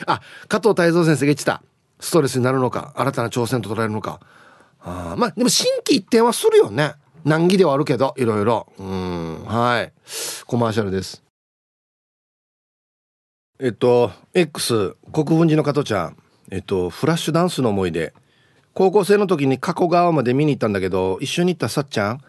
[0.07, 1.61] あ加藤泰造先生が言ってた。
[1.99, 4.19] ストレスになるのか新たな挑戦と捉えるのか。
[4.81, 6.95] あまあでも心機一転はするよね。
[7.23, 8.67] 難儀ではあるけどいろいろ。
[8.77, 9.93] うんはい。
[10.45, 11.23] コマーシャルです。
[13.59, 16.17] えっと X 国分寺の加トちゃん。
[16.51, 18.13] えっとフラッシュダンスの思い出。
[18.73, 22.21] 高校生の時に加古川まで見に行ったんだけど一緒に行ったさっちゃん。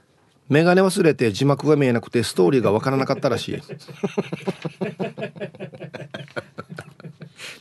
[0.48, 3.62] 眼鏡忘れて字幕が見えなくてストーリーがわからなかったらしい。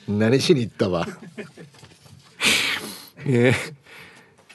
[0.11, 1.07] 何しに行ったわ。
[3.25, 3.53] えー、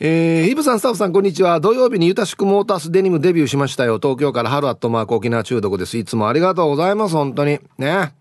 [0.01, 1.59] えー、ヒブさんスタッフさんこんにちは。
[1.59, 3.99] 土曜日にユタシクモータースデニムデビューしましたよ。
[3.99, 5.97] 東京から春アットマーク沖縄中毒です。
[5.97, 7.14] いつもありがとうございます。
[7.14, 7.61] 本当に。
[7.79, 8.12] ね。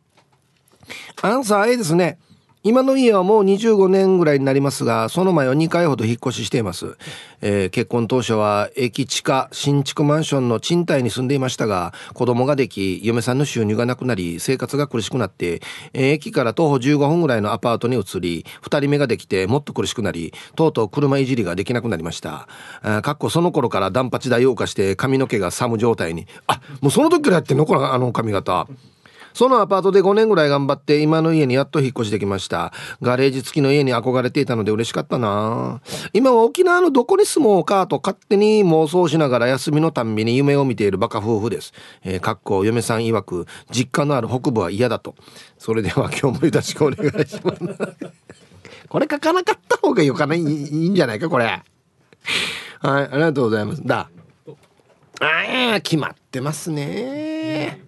[1.22, 2.17] アンサー A ですね
[2.63, 6.98] 今の家はもう25年ぐらいになりますがその前は2回ほど引っ越ししています、
[7.41, 15.62] えー、結婚当初は駅地下新築マンションの賃貸に住んでいましたが子供ができ嫁さんの収入がなくなり生活が苦しくなって、
[15.93, 22.48] えー、駅から徒歩15分ぐらいのアパートに移り2人目ができてもっと苦しくなりとうとう車いじりができなくなりました。
[23.02, 26.28] かっこその頃からダンパチ代を犯して髪の毛が寒状態に。
[26.48, 27.65] あもうその時からやってんの？
[27.65, 28.67] これあの髪型。
[29.38, 32.73] そのアパートで5年ぐらい頑張って今の家にやっと引っ越しできました。
[33.04, 35.80] ガレージ付きの家に憧れていたので嬉しかったな。
[36.12, 41.71] 今は沖縄のどこに住もうかと勝手に妄想しながら休みのたんびに夢を見ているバカ夫婦です、
[42.04, 45.13] えー、かっこ嫁さん曰く実家のある北部は嫌だと。
[45.60, 48.10] それでは今日もよろしくお願いします。
[48.89, 51.45] これ書かなかった方がよかないいいんじゃないかこれ。
[51.45, 51.63] はい
[52.82, 53.86] ありがとうございます。
[53.86, 54.10] だ。
[55.19, 57.84] ああ決まってますね。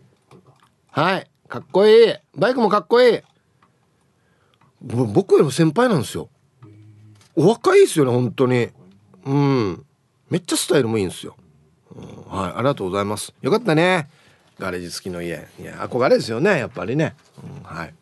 [0.91, 2.13] はいかっこいい。
[2.35, 3.19] バイクもかっこいい。
[4.81, 6.29] 僕よりも先輩なんですよ。
[7.35, 8.69] お若いですよね本当に。
[9.25, 9.85] うん。
[10.29, 11.35] めっちゃスタイルもいいんですよ、
[11.95, 13.33] うん、はいありがとうございます。
[13.41, 14.07] よかったね。
[14.59, 15.47] ガレージ付きの家。
[15.59, 17.93] いや憧れですよねやっぱりね、うん、はい。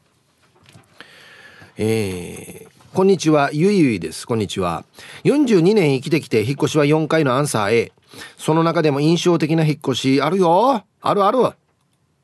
[1.77, 3.49] えー、こんにちは。
[3.53, 4.27] ゆいゆいです。
[4.27, 4.83] こんにちは。
[5.23, 7.93] 42年生きてきて引っ越しは4回のアンサー A
[8.37, 10.83] その中でも印象的な引っ越しあるよ。
[10.99, 11.37] あるある。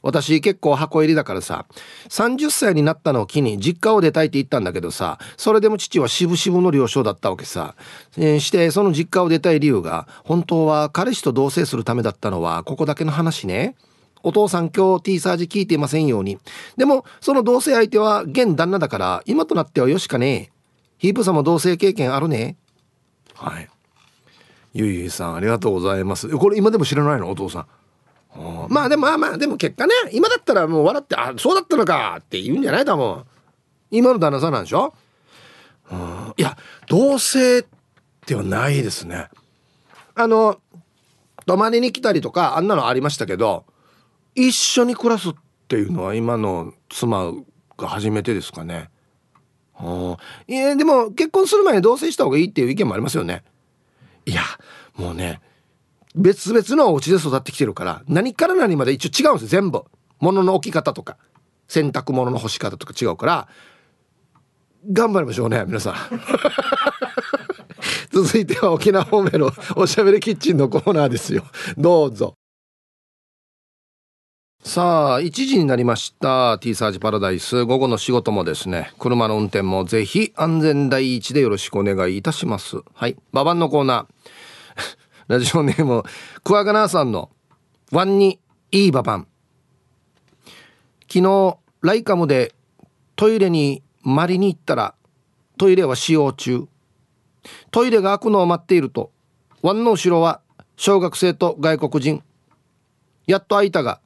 [0.03, 1.65] 私結構箱入りだからさ
[2.09, 7.75] 30歳になったのを機に実家を出たいって言ったんだけどさそれでも父は渋々の了承だったわけさ、
[8.17, 13.75] えー、してその実家を出たい理由が本当は彼氏と同棲するためだったのはここだけの話ね。
[14.25, 16.39] お父さん今日 T サージ聞いていませんように。
[16.77, 20.51] でもその同棲相手は現旦那だから今となってはよしかね
[20.97, 22.55] ヒープさんも同棲経験あるね。
[23.33, 23.69] はい。
[24.73, 26.29] ゆいゆいさんありがとうございます。
[26.29, 27.29] これ今でも知らないの？
[27.29, 27.65] お父さん。
[28.69, 33.23] まあでもまあまあでも結果ね今だったらもう笑ってあそうだったのかって言うんじゃない多分
[33.91, 34.93] 今の旦那さんなんでしょ？
[36.37, 37.65] いや同性
[38.25, 39.29] ではないですね。
[40.15, 40.59] あの
[41.45, 43.65] 泊まりに来たりとかあんなのありましたけど
[44.33, 45.33] 一緒に暮らすっ
[45.67, 47.31] ていうのは今の妻
[47.77, 48.89] が初めてですかね。
[50.47, 53.43] いやでも結婚する前に同棲した方がいいっていう意見もありますよね。
[54.25, 54.41] いや
[54.95, 55.41] もうね
[56.15, 59.84] 別々のお家で育ってきてるから何から何まで一応違うんですよ全部。
[60.19, 61.17] 物の置き方とか。
[61.67, 63.47] 洗濯物の干し方とか違うから。
[64.91, 65.95] 頑張りましょうね皆さん。
[68.12, 71.43] 続いては沖縄方面の おしゃべりキッチンのコーナーですよ。
[71.78, 72.36] どうぞ。
[74.63, 76.58] さあ1時になりました。
[76.60, 77.65] T サージパラダイス。
[77.65, 82.78] 午後の仕事もですね車の運転もぜひ安全第一でよろしくお願いいたします。
[82.93, 83.17] はい。
[83.34, 84.42] ババンのコーナー。
[85.27, 86.03] ラジオネーム、
[86.43, 87.29] クワガナーさんの、
[87.91, 88.39] ワンに
[88.71, 89.27] いいババン。
[91.07, 92.53] 昨日、ライカムで
[93.15, 94.95] トイレにまりに行ったら、
[95.57, 96.67] トイレは使用中。
[97.71, 99.12] トイレが開くのを待っていると、
[99.62, 100.41] ワンの後ろは
[100.75, 102.21] 小学生と外国人。
[103.25, 104.01] やっと開いたが、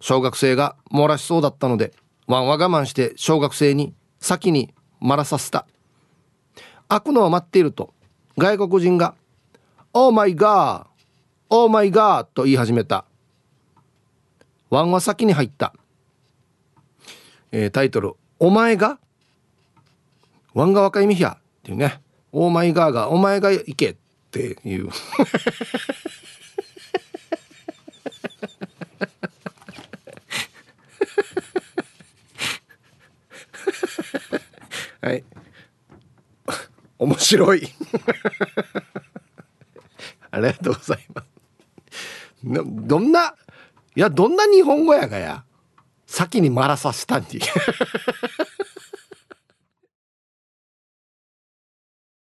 [0.00, 1.92] 小学生が漏らしそうだったので、
[2.26, 5.66] ワンは我慢して小学生に先に漏らさせた。
[6.88, 7.94] 開くのを待っていると、
[8.36, 9.14] 外国人が
[9.92, 10.86] オーマイガー
[11.50, 13.04] オーマイガーと言い始めた。
[14.70, 15.74] ワンは先に入った。
[17.50, 19.00] えー、タイトル、お前が？
[20.54, 22.00] ワンが若いみひゃっていうね。
[22.30, 23.96] オーマイガーが、お前が行けっ
[24.30, 24.90] ていう。
[35.00, 35.24] はい。
[36.96, 37.68] 面白い。
[40.30, 41.28] ありがとうございます。
[42.42, 43.34] どんな、
[43.94, 45.44] いや、どんな日本語やがや。
[46.06, 47.40] 先にマラさせたんに。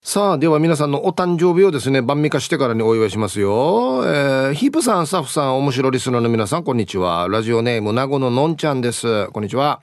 [0.01, 4.01] さあ、では皆さんのお誕生日をですね、晩味化してからにお祝いしますよ。
[4.05, 7.27] えー、ヒープさん、スタッフさん、面白リスナーの皆さん、こんにちは。
[7.29, 9.27] ラジオネーム、名護ののんちゃんです。
[9.27, 9.81] こんにちは。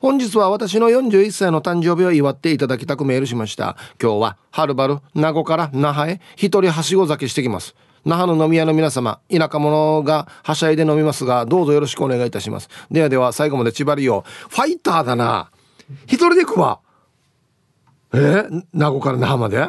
[0.00, 3.76] 本日は私の41歳の誕生日を祝っていただきたくメールしました。
[4.00, 7.74] 今日は、はるばる、名護から那覇へ、一人はしご酒してきます。
[8.04, 12.68] 那覇の飲み屋の皆様田舎者がはしゃいで飲みますがどうぞよろしくお願いいたします。
[12.88, 14.24] ではでは最後まで縛りを。
[14.48, 15.50] ファイターだな。
[16.06, 16.78] 一人で行くわ。
[18.14, 18.16] え？
[18.16, 19.68] ー、名護から那覇まで？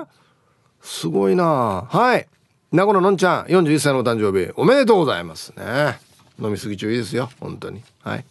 [0.81, 1.87] すごいな。
[1.89, 2.27] はい。
[2.71, 5.99] 名護ののんちゃん41歳のお誕生日おめでとうございますね。
[6.39, 7.81] 飲みすぎ注意ですよ本当に。
[8.03, 8.25] はい。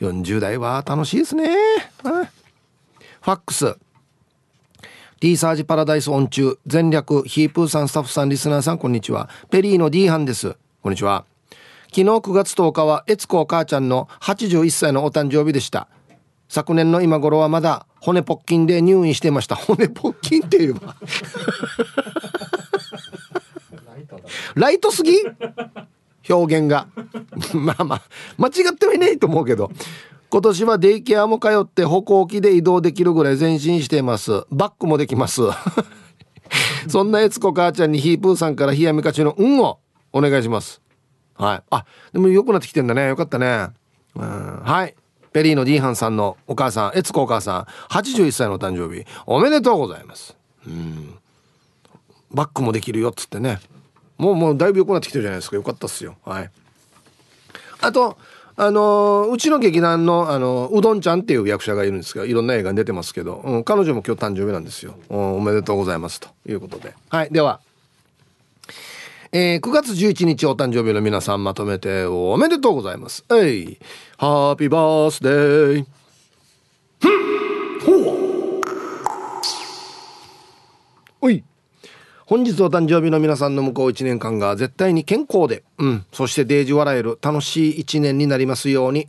[0.00, 1.48] 40代は楽しいですね、
[2.02, 2.26] はい、
[3.20, 3.76] ファックス。
[5.20, 9.30] T サージパラダイスオン中全略ヒープーさんスタッフさんリスナーさんこんにちは。
[9.50, 10.56] ペリーの D ハンです。
[10.82, 11.24] こんにちは。
[11.84, 15.88] 昨日9月10日は悦子母ちゃんの81歳のお誕生日でした。
[16.48, 19.54] 昨年の今頃はまだ骨ポッキンで入院してました。
[19.56, 20.96] 骨ポッキンって言えば。
[24.54, 25.12] ライトすぎ？
[26.28, 26.88] 表現が。
[27.54, 28.02] まあまあ
[28.38, 29.70] 間違ってはいないと思うけど。
[30.30, 34.44] 今年はデイケアも通って歩行器で移動できるぐらい前進しています。
[34.50, 35.42] バックもできます。
[36.88, 39.78] そんな悦子母ちゃんにヒープーさんから冷やみかちの運を
[40.12, 40.80] お願いします。
[41.34, 41.62] はい。
[41.70, 43.08] あでも良くなってきてんだね。
[43.08, 43.68] よかったね。
[44.16, 44.60] うん。
[44.64, 44.94] はい。
[45.32, 47.94] ペリーのディーハンさんのお母さん悦子お母さん。
[47.94, 49.04] 81歳の誕生日。
[49.26, 50.36] おめでとうございます。
[50.66, 51.14] うん。
[52.32, 53.60] バックもできるよっつってね。
[54.18, 55.56] もうもうだいぶ良くなってきてるじゃないですか。
[55.56, 56.16] よかったっすよ。
[56.24, 56.50] はい。
[57.80, 58.16] あと
[58.56, 66.94] あのー、うちの劇団の、あのー、うどんちゃんっていう役者がいるんですがいろんな映画に出てますけど、うん、彼女も今日誕生日なんですよ、うん、おめでとうございますということで。
[67.08, 67.60] はいでは。
[69.32, 73.24] えー、9月11日お誕生日の皆さんまとめておめでとうございます。
[73.32, 73.78] えい
[74.16, 75.86] ハッピーバースデー。
[77.84, 78.60] ほう。
[81.22, 81.42] おい。
[82.26, 89.08] 本日お誕生日の皆さんの向こう1年間が絶対に健康で、うん、そしてデージ笑える楽しい1年になりますように。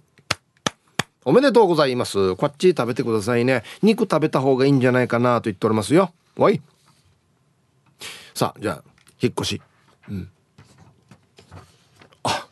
[1.23, 2.35] おめでとうございます。
[2.35, 3.63] こっち食べてくださいね。
[3.81, 6.11] 肉食べた方がいいんじゃないかなと言っておりますよ。
[6.35, 6.61] わい。
[8.33, 8.83] さあ、じゃあ、
[9.21, 9.61] 引っ越し。
[10.09, 10.29] うん。
[12.23, 12.47] あ。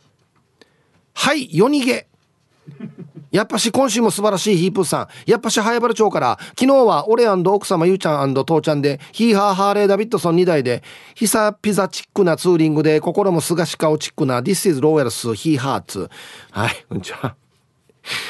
[1.13, 2.07] はい、夜逃げ。
[3.33, 5.07] やっぱし今週も素晴らしいヒープーさん。
[5.29, 10.83] やっぱし早原町から、昨日は俺奥様ゆうちゃん父ちゃんで、ヒーハーハーレーダビッドソン2台で、
[11.15, 16.09] ヒサピザチックなツーリングで、心もすがし顔チックな、This is Royals ヒーハーツ。
[16.51, 17.35] はい、こんにちは。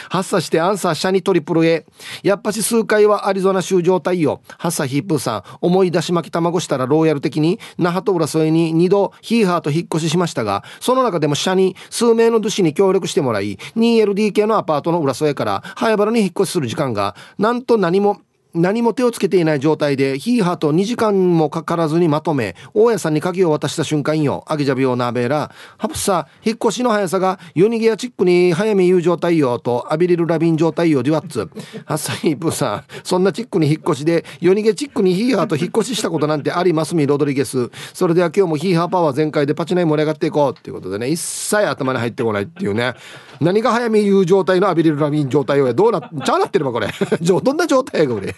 [0.10, 1.86] 発作してアンサーシャニトリプル A。
[2.22, 4.42] やっぱし数回はアリゾナ州状態よ。
[4.58, 5.44] 発作ヒープーさん。
[5.62, 18.22] 思い出し巻き卵したらローヤル的に、那覇と浦添に二度ヒーハーと引っ越ししましたが、その中でも社に数名の主に協力してもらい、2LDK のアパートの浦添から早原に引っ越しする時間が、なんと何も
[18.54, 24.44] 何も手をつけていない状態でヒーハーと2時間もかからずにまとめ大家さんに鍵を渡した瞬間よ。
[24.48, 31.50] アギジャビオナーベーラハプサ引っ越しの速さが夜逃げやチックに早見言う状態よとアビリルラビン状態よデュワッツ。
[31.86, 37.72] ハッサヒープさんそんなチックに引っ越しで夜逃げチックにヒーハーと引っ越ししたことなんてありますみロドリゲス。
[37.94, 40.58] それでは今日もヒーハーパワー全開でパチナイ盛り上がっていこう。
[40.58, 42.94] っていうことでね一切頭に入ってこないっていうね。
[43.44, 46.88] 何が早見言う状態のアビリルラビン状態よどうなっちゃうなってればこれ
[47.22, 48.36] どんな状態やこれ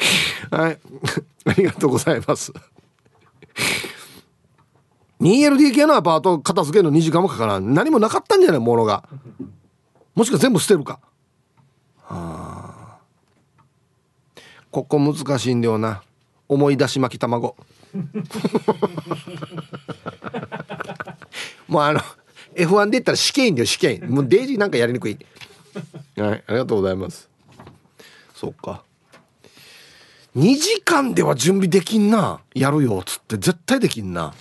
[0.50, 0.78] はい。
[1.46, 2.52] ありがとうございます。
[5.20, 7.74] 2LDK のアパート片付けるの2時間もかからん。
[7.74, 9.08] 何もなかったんじゃないものが。
[10.14, 11.00] もしくは全部捨てるか。
[12.02, 12.98] はあ。
[14.70, 16.02] ここ難しいんだよな。
[16.48, 17.56] 思い出し巻き卵。
[21.66, 22.00] もうあの
[22.56, 25.18] F1 で言ったら試験だよ試験もうデイジーなんかやりにくい
[26.16, 27.28] はいありがとうございます
[28.34, 28.82] そっか
[30.36, 34.34] 2時間では準備できんなやるよっつって絶対できんな、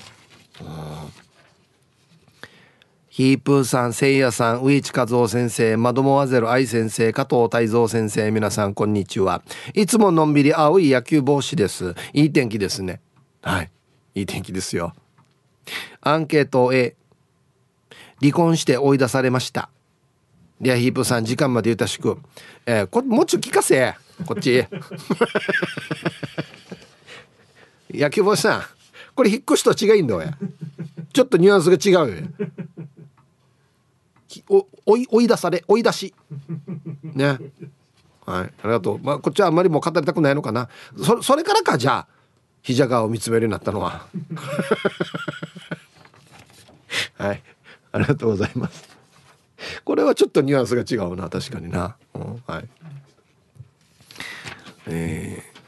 [3.07, 9.41] ヒープーさん、せいやさん、上地和夫先生、マドモアゼル愛先生、加藤泰造先生、皆さん、こんにちは。
[9.73, 11.95] いつものんびり青い野球帽子です。
[12.11, 12.99] いい天気ですね。
[13.41, 13.71] はい。
[14.15, 14.93] いい天気ですよ。
[16.01, 16.97] アンケート A。
[18.21, 19.69] 離婚して追い出されました。
[20.61, 22.17] では、ヒープさん、時間までゆたしく。
[22.65, 23.93] えー、こもうちょ聞かせ。
[24.25, 24.65] こっち。
[27.91, 28.63] 野球帽子さん
[29.15, 30.23] これ引っ越しと違いんだよ
[31.13, 32.23] ちょっとニュアンスが違うよ。
[34.49, 36.13] お追い追い出され追い出し。
[37.03, 37.25] ね。
[37.27, 37.39] はい。
[38.25, 38.99] ありがとう。
[38.99, 40.67] まあこっちはあんまりもう語りたくないのかな。
[41.01, 42.07] そそれからかじゃあ
[42.61, 44.07] 膝川を見つめるようになったのは。
[47.17, 47.41] はい。
[47.95, 48.89] ありがとうございます。
[49.85, 52.67] これはちょっとニュアンスが違うな確かにな、うん、はい。
[54.87, 55.59] えー、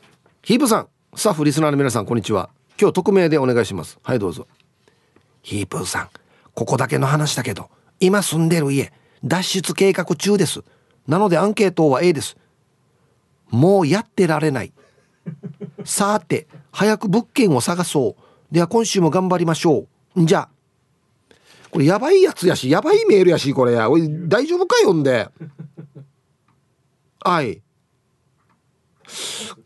[0.44, 2.50] ヒープさんスタッフリスナーの皆さんこんにちは。
[2.80, 3.98] 今日匿名でお願いします。
[4.04, 4.46] はいどうぞ。
[5.42, 6.10] ヒープさん
[6.54, 7.70] ここだけの話だけど
[8.02, 8.92] 今住んでる家
[9.24, 10.64] 脱出計画中です。
[11.08, 12.36] なのでアンケートは A です。
[13.50, 14.74] もうやってられない。
[15.86, 18.54] さて早く物件を探そう。
[18.54, 20.26] では今週も頑張りましょう。
[20.26, 20.57] じゃあ。
[21.78, 23.88] これやばいやつやし、やばいメールやし、これや。
[23.88, 25.30] おい、大丈夫かよんで。
[27.24, 27.62] はい。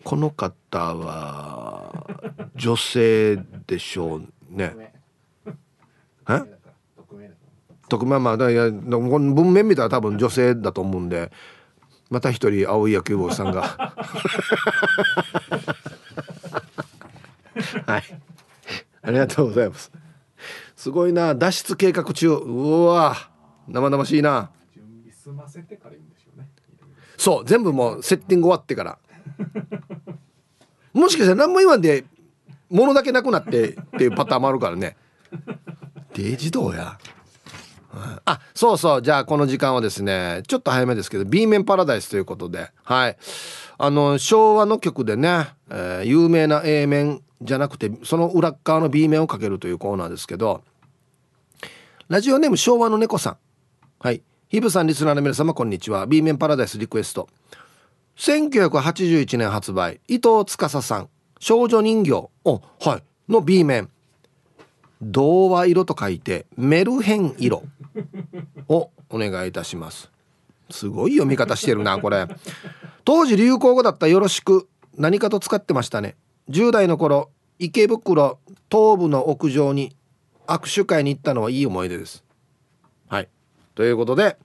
[0.04, 2.06] この方は、
[2.54, 4.94] 女性でしょうね。
[6.28, 6.42] え？
[7.88, 11.32] 匿名まあだいや文面見たら多分女性だと思うんで
[12.10, 13.62] また一人青い野球帽さんが
[17.86, 18.04] はい
[19.02, 19.92] ありがとうございます
[20.82, 21.36] すごいな。
[21.36, 22.30] 脱出計画中。
[22.30, 23.16] うわ。
[23.68, 24.50] 生々しいな。
[27.18, 27.46] そう。
[27.46, 28.98] 全部もうセッティング終わってから。
[30.92, 32.04] もしかしたら何も言わんで
[32.72, 34.98] 物だけなくなってっていうパターンもあるからね。
[36.16, 36.98] デジ動や。
[38.26, 39.02] あそうそう。
[39.04, 42.72] じゃあこの時間はですねちょっと早めですけど B 面パラダイスということで。
[42.82, 43.18] はい。
[43.78, 50.64] あの昭和の曲でね、えー、有名な A 面じゃなくてその裏側の B 面をかけるというコーナーですけど
[52.12, 53.38] ラジオネーム昭和の猫さん。
[54.02, 54.22] はい。
[54.50, 56.06] ヒブさんリスナーの皆様こんにちは。
[56.08, 57.30] B 面パラダイスリクエスト。
[58.18, 60.02] 1981年発売。
[60.10, 61.10] 伊藤司さん。
[61.40, 62.30] 少女人形。
[62.44, 63.32] おはい。
[63.32, 63.90] の B 面。
[65.02, 67.64] 童話色と書いてメルヘン色。
[68.68, 70.12] をお願いいたします。
[70.70, 72.28] すごい読み方してるなこれ。
[73.06, 74.10] 当時流行語だった。
[74.10, 74.68] よろしく。
[74.98, 76.18] 何かと使ってましたね。
[76.50, 78.38] 10代の頃池袋
[78.70, 79.96] 東部の屋上に
[80.58, 82.24] 握手会に行ったのはいい思い出です
[83.08, 83.30] はい
[83.76, 84.38] ということで、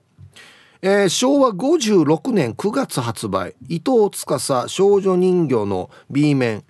[0.83, 6.65] えー、昭和56年9月発売伊藤司少女人形の B 面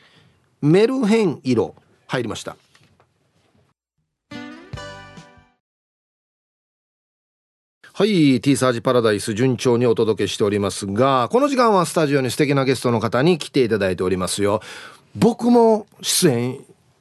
[0.62, 1.74] メルヘン色
[2.06, 2.56] 入りました
[7.98, 14.60] はい、T サージパラダイス順調にお届けしておりますが、この時間はスタジオに素敵なゲストの方に来ていただいておりますよ。
[15.14, 16.58] 僕も出演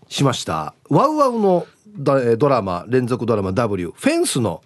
[0.07, 0.73] しました。
[0.89, 1.67] ワウワウの
[1.97, 4.61] ドラマ、連続ドラマ W、フェンスの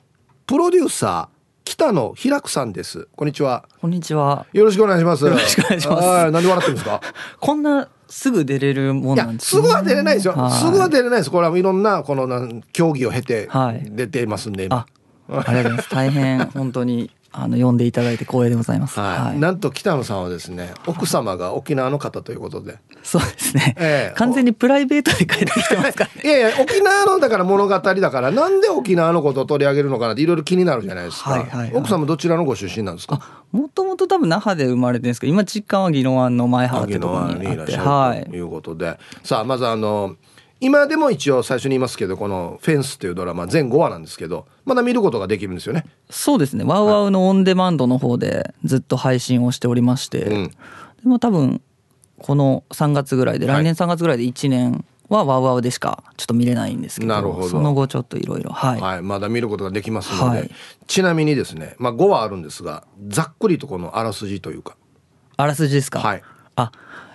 [0.47, 3.07] プロデューサー、北野平久さんです。
[3.15, 3.65] こんにちは。
[3.79, 4.47] こんにちは。
[4.51, 5.25] よろしくお願いします。
[5.25, 6.07] よろしくお願いします。
[6.07, 7.01] はい、何で笑ってるんですか？
[7.39, 10.33] こんなすぐ出れるもんなんです、ね、すぐは出れないですよ。
[10.49, 11.29] すぐは出れないです。
[11.31, 13.47] これはいろんなこの競技を経て
[13.91, 14.87] 出てますんで、は
[15.29, 15.89] い、ありがとうございます。
[15.91, 18.99] 大変本当にあの呼んでいただいて光栄でございます。
[18.99, 19.19] はい。
[19.19, 22.79] はい、なんと北野さんはですね、奥様が沖縄の方ということで。
[23.03, 23.75] そうですね。
[23.77, 31.31] えー、完全にプライベートで帰ってきてますから、ね、いやいや沖縄のだから物語だからなんで沖縄のことを取り上げるのかなっていろいろ気になるじゃないですか。
[31.31, 33.21] はいはい、はい、奥様どちらのご出身なんですか？
[33.51, 38.29] もともと多分那覇で生まれてるんですけど、今実家は宜野湾の前原ってところにあって、はい。
[38.29, 40.15] ということで、さあまずあの。
[40.61, 45.85] 今でも一応最初に言いますけどこの「フェンス」というドラマ全5話なんですけどまだ見ることができるんですよね。
[46.09, 46.63] そうですね。
[46.65, 50.53] ワウワウのオンデマンドの方でずっと配信をしておりまして、うん、で
[51.05, 51.61] も多分
[52.17, 57.49] この3月ぐらいで来年3月ぐらいで1年はワウワウでしかちょっと見れないんですけどなるほど。
[57.49, 59.01] その後ちょっといろいろはい。
[59.01, 60.51] まだ見ることができますので、はい、
[60.87, 64.75] ちなみにですね、まあ、5話あるんですがざっくりとこのあらすじというか。
[65.37, 65.99] あらすじですか？
[65.99, 66.21] はい。
[66.57, 66.71] あ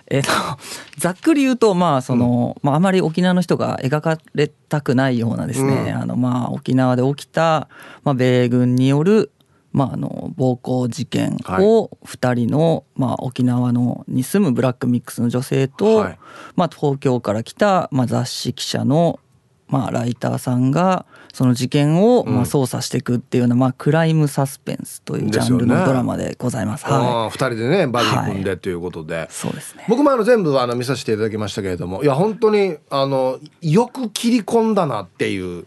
[0.07, 0.29] えーと、
[0.97, 7.67] ざっくり言うと、まあその、うん、まあ、あまり沖縄の人が描かれたくないようなですね、うん、あのまあ沖縄で起きた、
[8.03, 9.31] まあ、米軍による、
[9.71, 16.19] まあ、あの暴行事件を2人の、まあ、沖縄のに住むブラックミックスの女性と、はい、
[16.55, 19.19] まあ、東京から来た、まあ、雑誌記者の
[19.67, 26.83] まあ、ライターさんがその事件をまあ捜査していくっていうような、まあ、クライムサスペンスというジャンルのドラマでございます。
[26.83, 29.85] すね、はい、2人でねバディ組んでということで、はい、そうですね。
[29.89, 35.65] 僕もあの全部あの見させていただきましたけれどもいや本当にあのよく切り込んだなっていう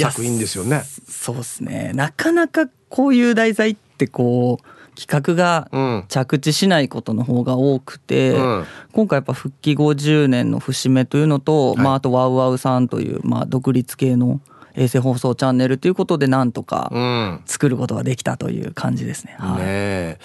[0.00, 0.82] 作品ですよね。
[1.08, 1.92] そうですね。
[1.94, 5.68] なかなかこういう題材ってこう企画が
[6.08, 14.40] 着地しないことの方が多くて、うん、今回やっぱ復帰50年の節目というのと、はい、まあ、あとワウワウさんという、まあ、独立系の
[14.74, 19.36] 衛星放送チャンネルということでなんとか作ることができたという感じですね。
[19.40, 20.18] うん、ね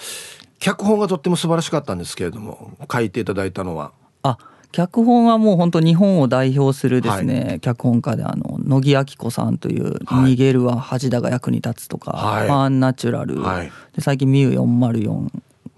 [0.58, 3.92] 脚本がとっても素晴らしかったんですけれども書いていただいたのは。
[4.22, 4.38] あ
[4.72, 15.28] 脚本はもう本当日本を代表するですね、はい、脚本家であの乃木明子さんという「逃げるは恥だが役に立つ」とか「はい、アンナチュラル」はい、で最近「ミュー404」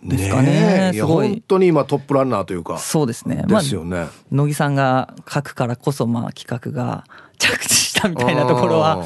[0.03, 0.93] ですかね。
[0.95, 2.79] すごい本当に今トップランナーというか。
[2.79, 3.45] そうですね。
[3.47, 3.97] ですよね。
[3.97, 7.05] まあ、乃木さんが書くからこそまあ企画が
[7.39, 9.05] 着地したみたいなところは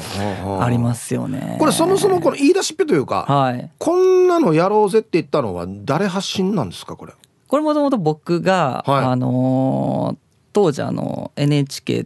[0.61, 1.57] ありますよね。
[1.59, 7.13] これそもそもこの言い出しっぺというか、はい、こんなのやろうぜって言ったのは誰発信なんですかこれ？
[7.55, 10.17] これもともと僕が、はい、あのー、
[10.51, 12.05] 当時あの NHK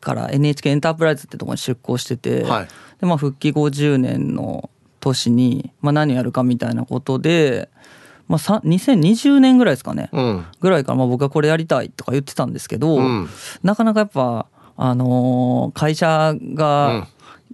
[0.00, 2.68] から NHK エンタープライズってところに出向してて、はい、
[3.00, 7.68] でまあ、復帰50年の年に、まあ、何やるかみたいなことで、
[8.26, 13.28] まあ、2020年ぐらいですかね、うん、ぐらいからまあ僕はこれやりたいとか言ってたんですけど、うん、
[13.62, 14.46] なかなかやっぱ
[14.76, 17.06] あのー会社が、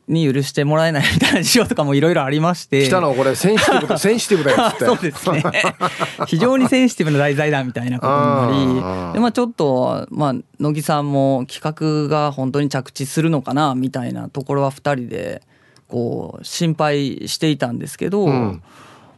[0.06, 2.84] に許してもらえないみたいな事情とかもいろいろありまして。
[2.84, 4.84] 来たのこれセンシティブだセンシティブだよって。
[4.86, 5.42] そうですね。
[6.26, 9.14] 非常にセンシティブな題材だみたいなことになり。
[9.14, 15.42] で、まあ、ちょっと、まあ、乃木さんも企画が本当に着地するのかなみたいなところは2人で
[15.88, 18.62] こう心配していたんですけど、ん。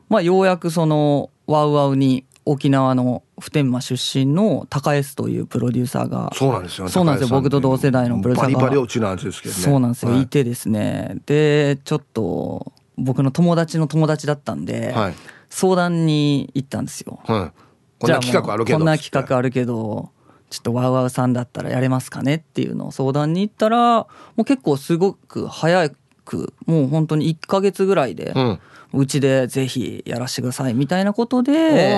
[0.09, 8.59] まあ、ようやくそのワウワウに沖縄の普天間出身の高 S というプロデューサーがそうなんですよそうなんですよ僕と同世代のプロデューサーが。
[8.61, 9.61] バリバリ落ちなんですけどね。
[9.61, 10.23] そうなんですよ、はい。
[10.23, 11.17] い、てですね。
[11.27, 15.15] でちょっと僕の友達の友達だったんで、はい。
[15.51, 17.19] 相談に行ったんですよ。
[17.25, 17.63] はい。
[17.99, 20.11] こんなじゃ企画あるけどこんな企画あるけど
[20.51, 24.07] ちょっとワウワウさんだったらやれますかねっていうのを相談に行ったらも
[24.39, 25.91] う結構すごく早
[26.25, 28.61] くもう本当に1ヶ月ぐらいで、うん
[28.93, 31.97] うちでぜひやらせてくださいみたいなことで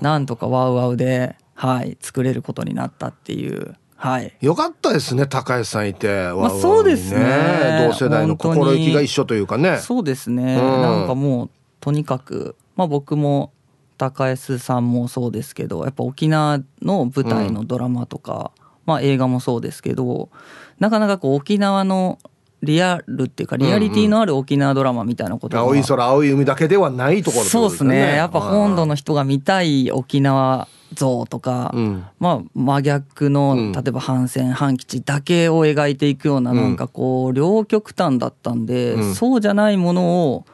[0.00, 3.76] なんとかワウワウで、はい、作れることになったっていう。
[3.96, 7.88] はい、よかったですね高橋さんいて、まあそうですね。
[7.88, 9.78] 同世代の心意気が一緒というかね。
[9.78, 10.82] そうですね、うん。
[10.82, 13.52] なんかもうとにかく、まあ、僕も
[13.96, 18.52] 高安さんもそうですけどやっぱ沖縄の舞台のドラマとか、
[18.86, 20.30] まあ、映画もそうですけど
[20.78, 22.20] なかなかこう沖縄の
[22.62, 28.16] リアルっていうかリアリティのある沖縄ドラマみたいなことが、青い空青い海だけではないところってそうですね。
[28.16, 32.04] やっぱ本土の人が見たい沖縄像とか、うん。
[32.18, 33.72] まあ真逆の、うん。
[33.72, 39.14] 例えば反戦反基地だけを描いていくようななんかこう両極端だったんで、うん。
[39.14, 40.44] そうじゃないものを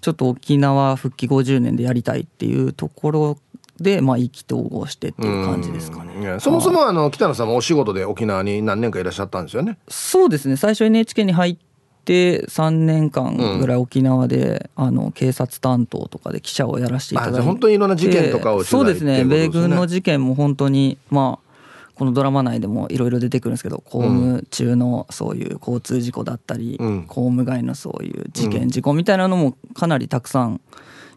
[0.00, 3.38] ちょっと沖縄復帰50年でやりたいっていうところ
[3.80, 6.38] でまあ意気投合してっていう感じですかね。
[6.38, 9.78] そもそもあの北野さんもお仕事で沖縄に何年かいらっしゃったんですよね。
[9.88, 10.56] そうですね。
[10.56, 11.56] 最初 NHK に入っ
[12.04, 19.24] て3年間ぐらい沖縄で、あの警察担当とかで記者をやらせていただいて本当にいろんな事件とかをそうですね。
[19.24, 21.50] 米軍の事件も本当にまあ
[21.94, 27.02] このドラマ内でもいろいろ出てくるんですけど公務中のそういう交通事故だったり、うん。
[27.02, 30.60] 公務外のそういう事件、事故みたいなのもかなりたくさん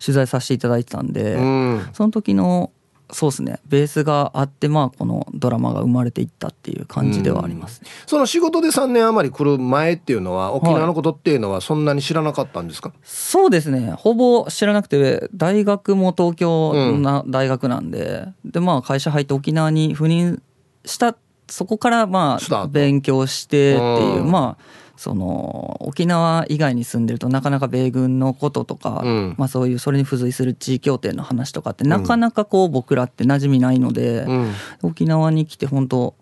[0.04, 1.89] 取材させていただいてたんで、うん。
[1.93, 2.72] その時の
[3.12, 7.88] そうですねベースがあってまあこのドラマが生まれていったっていう感じではありますね。
[8.08, 13.91] その仕事で3年余り来る前っていうのは沖縄のことっていうのはそんなに知らなかったんですか、そうですね。
[13.91, 20.41] ほぼ知らなくて大学も東京な大学なんで、でまあ会社入って沖縄に赴任
[20.86, 21.16] した
[21.47, 24.32] そこからまあ勉強してっていううん。
[24.32, 29.36] まあその沖縄以外に住んでるとなかなか米軍のこととか、うん。
[29.38, 34.54] まあ、そういうそれに付随する地位協定の話とかってなかなかこう僕らって馴染みないので、うん。
[34.84, 36.16] 沖縄に来て本当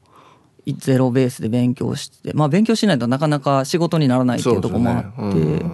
[0.78, 5.42] ゼロベースで勉強してまあ勉強しないとなかなか仕事にならないっていうところもあって、ね。
[5.42, 5.72] うん。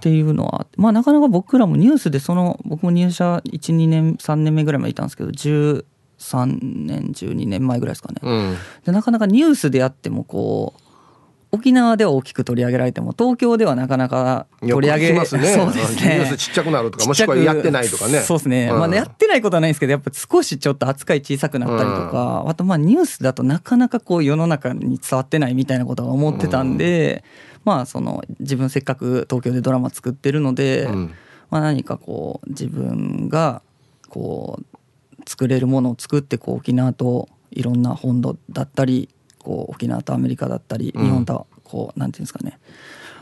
[0.00, 5.84] っていうのはまあなかなか僕らもニュースでその僕も入社12年3年目ぐらいまでいたんですけど13
[6.46, 8.56] 年12年前ぐらいですかね、うん。
[8.84, 10.89] でなかなかニュースでやってもこう
[11.52, 15.48] 沖縄では大きく取り上げられても東京ではなかなか取り上げますね。
[15.52, 16.18] そうですね。
[16.18, 18.20] ニュースちっちゃくなるとかもしくはやってないとかね。
[18.20, 18.78] そうですね、うん。
[18.78, 27.24] まあやってないことはないんですけどやっぱ少しちょっと扱い小さくなったりとか、あとまあニュースだとなかなかこう世の中に伝わってないみたいなことは思ってたんで、
[27.64, 31.14] まあその自分せっかく東京でドラマ作ってるので、うん。
[31.50, 33.62] まあ何かこう自分が
[34.08, 39.08] こう作れるものを作ってこう沖縄といろんな本土だったり
[39.42, 41.04] こう沖縄とアメリカだったりうん。
[41.04, 42.58] 日本とこうなんていうんですかね。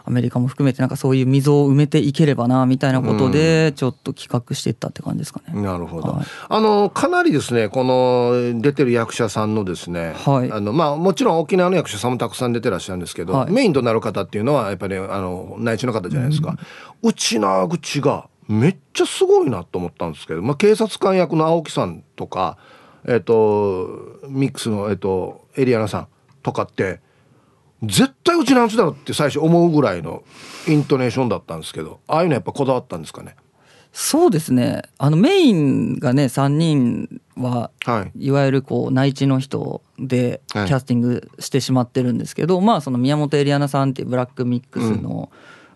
[0.05, 5.61] アメリカも含めてなんかそういう溝を埋めていければなみたいなことでちょっと企画していったって感じですかね。
[5.61, 6.27] なるほど、はい。
[6.49, 10.51] あのかなりですねこの出てる役者さんのですね、はい。
[10.51, 13.53] あのまあ、もちろん沖縄の役者さんもたくさん出てらっしゃるんですけど、はい。
[13.53, 16.57] メインとなる方っていうのはやっぱりあの内地の方じゃないですか、
[17.03, 22.57] 内縄口がめっちゃすごいなと思ったんですけど、まあ、警察官役の青木さんとか、
[23.09, 26.09] えっとミックスの、えっとエリアナさん
[26.43, 27.01] とかって
[27.83, 30.23] 絶対うちなんつだろうって最初思うぐらいの
[30.67, 33.35] イントネーションだったんですけどああいうのやっぱこだわったんですかね？
[33.91, 34.83] そうですね。
[34.99, 38.27] あのメインがね3人ははい。
[38.27, 40.69] いわゆるこう内地の人でキはい。
[40.69, 45.31] ャスティングしてしまってるんですけど、まあその宮本エリアナさんっていうブラックミックスの、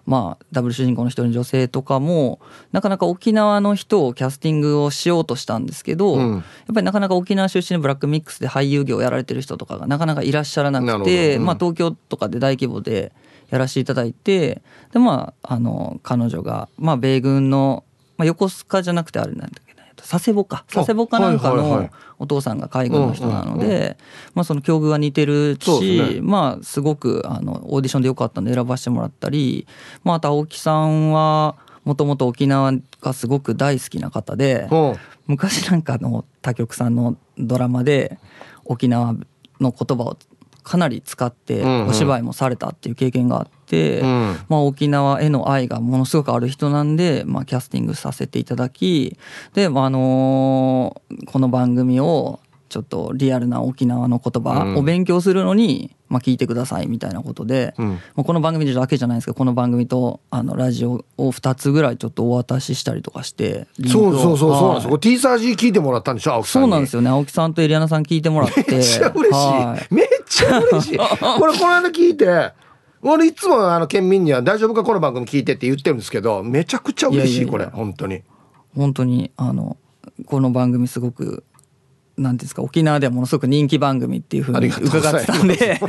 [0.07, 2.41] まあダブル主人公の一人の女性とかも
[2.73, 6.33] なかなか沖縄の人をキャスティングをしようとしたんですけど、うん。
[6.37, 6.43] やっ
[6.75, 11.41] ぱりなかなか沖縄出身のブラックミックスで俳優業をやられてる人とかがなかなかいらっしゃらなくて、ど。
[11.41, 11.47] うん。
[11.47, 13.13] まあ東京とかで大規模で
[13.53, 17.85] やらせていただいてでまああの彼女が、まあ、米軍の、
[18.17, 19.61] まあ、横須賀じゃなくてあれなんだ
[20.03, 20.65] っけな佐世保か。
[20.73, 23.97] 佐世保かなんかのお父さんが海軍の人なので、
[24.35, 26.21] まあ、その境遇が似てるし、ね。
[26.21, 29.67] まあすごくあのオーディションでよかったんで選ばせてもらったり、
[30.05, 34.69] まあ、あと青木さんはもともと沖縄がすごく大好きな方で。
[34.71, 34.77] う。
[34.77, 34.95] ん
[35.27, 38.19] 昔なんかの他局さんのドラマで
[38.65, 39.15] 沖縄
[39.61, 40.17] の言葉を
[40.63, 49.17] かなり使ってお芝居もされたっていう経験があって、うん、まあ、沖縄への愛がものすごくある人なんで、まあ、キャスティングさせていただき
[49.55, 52.41] で、まあ、あのー、この番組を
[52.73, 67.11] ちょっとリアルな沖縄の言葉を勉強するのに、まあ、聞いてくださいみたいなことで、うん、この番組だけじゃないですけどこの番組とあのラジオを2つぐらいちょっとお渡ししたりとかしてそうそうそうそうなんですよ、T サージ聞いてもらったんでしょ青木さんそうなんですよね。
[67.11, 68.65] 青木さんとエリアナさん聞いてもらって。
[68.73, 70.97] めっちゃ嬉しい、はい、めっちゃ嬉しい。
[71.39, 72.53] これこの間聞いて。
[73.03, 78.23] 俺いつもあの県民には「大丈夫かこの番組聞いて」って言ってるんですけどめちゃくちゃ嬉しいこれ本当に。
[78.77, 79.77] 本当にあの
[80.27, 81.45] この番組すごく
[82.23, 85.81] なんですか沖縄ではものすごく人気番組っていうふうに伺ってたんで。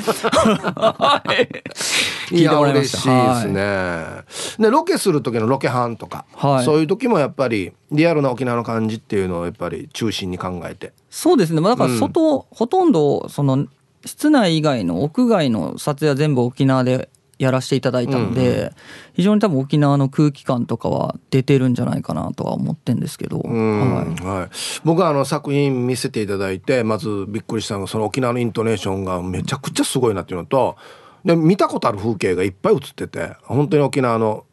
[2.31, 2.41] い。
[2.41, 4.23] や嬉しいですね、は
[4.59, 10.93] い、でロケする時のロケハンとか、はい、そういう時もやっぱりリアルな沖縄の感じっていうのをやっぱり中心に考えて。
[11.09, 11.61] そうですね。
[11.61, 13.67] だから外、うん、ほとんどその
[14.05, 17.09] 室内以外の屋外の撮影は全部沖縄で
[17.39, 18.71] やらせていただいたので、うんうん、
[19.13, 24.49] 非常に多分沖縄の空気感とかは出てるんじゃないかなとは思ってんですけど、はいはい、
[24.83, 30.77] 僕はあの作品見せていただいてまずびっくりしたのがその沖縄のイントネーションがめちゃくちゃすごいなっていうのと
[31.25, 34.45] で見たことある風景がいっぱい映ってて本当に沖縄の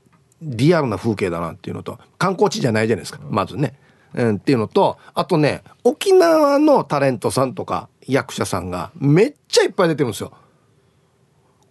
[0.43, 3.75] リアルな風景だなっていうのと観光地じゃないじゃないですかまずね。
[4.13, 10.33] うん、っていうのとあとね沖縄のタレントさんとか役者さんがめっちゃいっぱい出てるんですよ。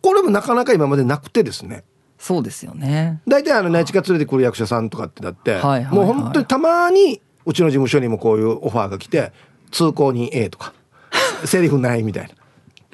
[0.01, 1.83] これもなかなか今までなくてですね。
[2.17, 3.21] そうですよね。
[3.27, 9.31] 大体あの内地が連れてくる役者さんとかってだって、はいはい、もう本当にたまにうちの事務所にもこういうオファーが来て
[9.71, 10.73] 通行人 A とか
[11.45, 12.29] セリフないみたい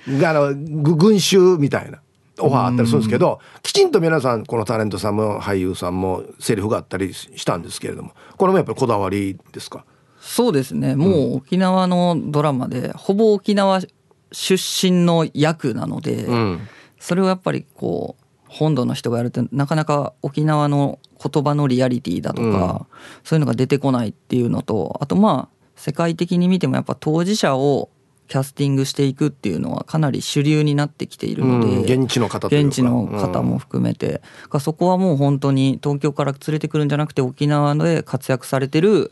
[0.07, 0.17] な。
[0.19, 1.99] があの群衆みたいな
[2.39, 9.83] オファーあったりするんですけどきちんと皆さんこのタレントさんも俳優さんもセリフがあったりしたんですけれどもこれもやっぱりこだわりですか？
[10.19, 10.95] そうですね。
[10.95, 13.81] もう沖縄のドラマで、ほぼ沖縄
[14.31, 16.59] 出身の役なので、うん、
[17.05, 22.51] それをやっぱりこう本土の人がやるとなかなか沖縄の言葉のリアリティだとか、うん、
[23.23, 27.89] そういうのが出てこないっていうのとあとまあ世界的に見てもやっぱ当事者を
[28.27, 39.11] キャスティングしていくっていうのはかなり主流になってきているので、うん、現地の方現地の方も含めて、うん、そこはもう本当に東京から連れてくるんじゃなくて沖縄で活躍されてる、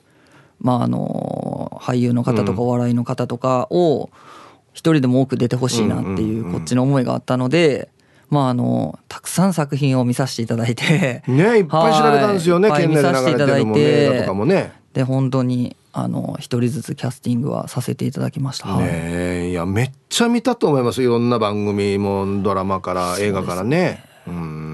[0.59, 4.42] まあ、あの俳優の方とかお笑いの方とかを、うん
[4.73, 7.89] 一人でも多く出てほしいなっていうこっちの思いがあったので、
[8.29, 11.23] まああのたくさん作品を見させていただいて。
[11.27, 14.73] ねいっぱい調べたんですよね、県内で流れてるもん映画とかもね。
[14.93, 18.75] で本当にあの一人ずつキャスティングはさせていただきました。
[18.77, 19.53] ねい。
[19.53, 21.01] やめっちゃ見たと思います。
[21.03, 24.03] いろんな番組もドラマから映画からね。
[24.27, 24.72] うん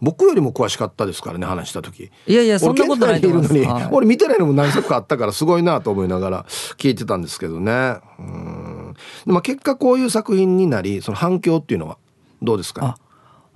[0.00, 2.10] 僕よりも詳しかったですからね話した時。
[2.26, 3.54] いやいやそんなことないと思います。
[3.54, 7.96] 俺,、はい、俺見てないのも何作かあったからすごいなと思いながら聞いてたんですけどね。
[8.18, 8.94] うん。
[9.26, 11.98] まあ、結果こういう作品になりその反響っていうのは
[12.42, 12.98] どうですか、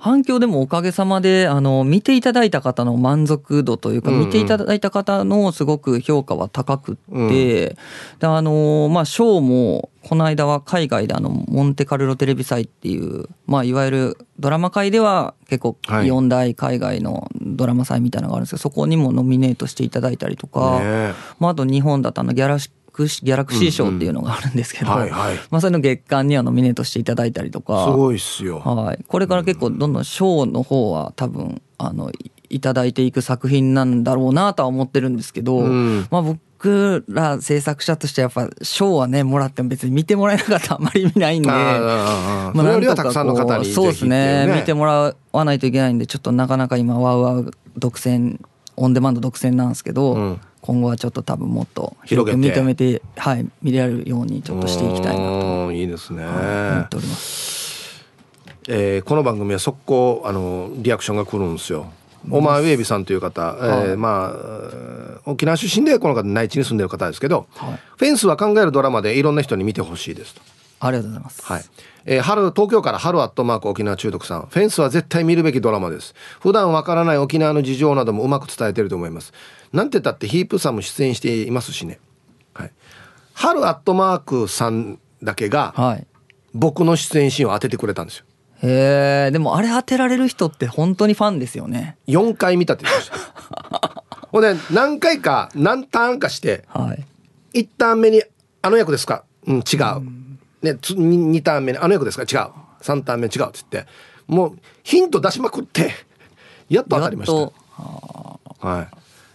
[0.02, 7.76] 反響でもおかげさまであの見ていただいた方の満足度というか、見ていただいた方のすごく評価は高くって、うん、で
[8.22, 22.58] あのまあ賞もこの間は海外であのモンテカルロテレビ祭っていう、まあ、いわゆるドラマ界では結構4大海外のドラマ祭みたいなのがあるんですけど、そこにもノミネートしていただいたりとか、ね、まあ、あと日本だとあのギャラ
[22.92, 25.08] クシギャラクシー賞っていうのがあるんですけど、ま
[25.50, 27.86] あそれの月間にはノミネートしていただいたりとか。
[27.86, 32.12] すごいっすよ、はい、これから結構どんどん賞の方は多分あの
[32.50, 44.52] いただいていく作品なんだろうなとは思ってるんですけど、うん、まあ僕ら制作者としてやっぱ賞はねもらっても別に見てもらえなかったらあまり意味ないんでまあなんとかこうそうですね。
[44.54, 48.38] 見てもらわないといけないんでちょっとなかなか今ワウワウ独占
[48.76, 55.72] オンデマンド独占なんですけど、うん今後はちょっと多分もっと広く認めてはい見れるようにちょっとしていきたいなと。
[55.72, 58.04] いいですね、思っております、
[58.68, 61.92] えー、この番組は速攻あのリアクションが来るんですよ。
[62.30, 70.40] オマーウェービさんという方、えー、まあ沖縄出身でこの方内地に住んでる方ですけど、はい、フェンスは考えるドラマでいろんな人に見てほしいですと
[70.88, 71.42] ありがとうございます。
[71.44, 71.64] はい。
[72.04, 74.46] えー、春、東京から春アットマーク沖縄中毒さん。
[74.50, 76.14] フェンスは絶対見るべきドラマです。
[76.40, 79.32] 普段わからない沖縄の事情などもうまく伝えてると思います。
[79.72, 82.00] なんて言ったってヒープさんも出演していますしね。
[82.54, 82.72] はい。
[83.34, 86.06] 春アットマークさんだけが、はい、
[86.54, 88.24] 僕の出演シーンを当ててくれたんですよ。
[88.64, 91.96] へえ、でもあれ当てられる人って本当にファンですよね。
[92.08, 93.24] 4回見たって言ってまし
[93.70, 94.04] た。
[94.30, 96.94] ほんで、何回か、何ターンかして、は
[97.54, 98.22] い、1ターン目に、
[98.62, 99.24] あの役ですか？
[99.46, 99.96] うん、違う。
[99.96, 100.18] うん
[100.62, 102.22] ね、2ターン目あの役ですか？
[102.22, 102.50] 違う。
[102.82, 103.86] 3ターン目違うっつって。
[104.26, 105.90] もうヒント出しまくって
[106.70, 108.66] やっと当たりました。
[108.66, 108.88] はい。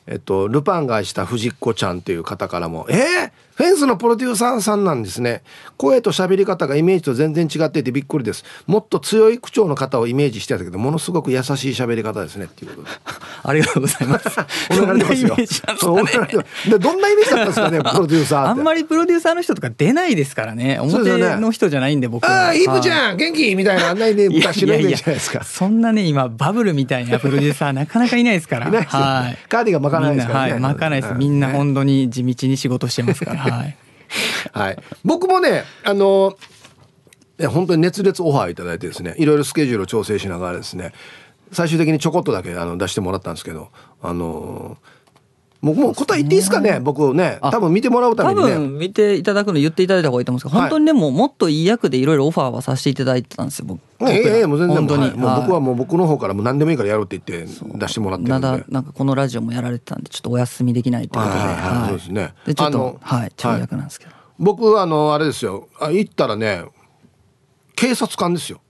[0.09, 5.41] えっと、ルパンが愛した藤子ちゃんという方からも、えー、フェンスのプロデューサーさんなんですね。
[5.77, 8.45] 声と喋り方がイメージと全然違っていてびっくりです。
[8.67, 12.89] もっと強い口調の方をイメージしてたけど、ものすごく優しい喋り方ですねっていうことで。
[13.43, 14.29] ありがとうございます。
[14.69, 20.77] どんなイメージでどんなイメージだったんですかね、 プロデューサーあんまりプロデューサーの人とか出ないですからね。
[20.79, 22.31] 表の人じゃないんで僕は。
[22.31, 23.55] ああ、イブちゃん、元気？
[23.55, 25.43] みたいな、あんなにね、昔のイメージじゃないですか。
[25.43, 28.69] そんなね、今、バブルみたいなプロデューサーなかなかいないですから。
[28.69, 29.37] はい。
[29.49, 30.51] カーディガン巻かないですからね。
[30.51, 31.13] はい、巻かないです。
[31.15, 33.46] みんな本当に地道に仕事してますから。
[33.49, 33.77] はい。
[34.53, 34.77] はい。
[35.03, 36.37] 僕もね、あの、
[37.49, 40.93] 本当に熱烈オファーいただいてですね、いろいろスケジュールを調整しながらですね、
[41.51, 43.69] 最終的にちょこっとだけあの出してもらったんですけど、
[44.01, 44.77] あの
[45.59, 47.39] もうもう答え言っていいですかね僕ね。
[47.41, 48.53] 多分見てもらうためにね。
[48.53, 53.81] 多分見ていただくの言っていただいた方がいいと思うんですけど、本当にでももっといい役でいろいろオファーはさせていただいてたんですよ僕。
[54.07, 58.47] ええもう全然本当に、はい、もう僕はもう僕の方からもう何でもいいからやろうって言って出してもらってるんで。
[58.47, 62.33] だなんかこのラジオもやられてたんでちょっとお休みできないということで、はい、そうですね。
[62.45, 63.31] でちょっとはい。
[63.35, 65.67] ちょい役なんですけど、僕あのあれですよ。
[65.79, 66.63] あ行ったらね
[67.75, 68.61] 警察官ですよ。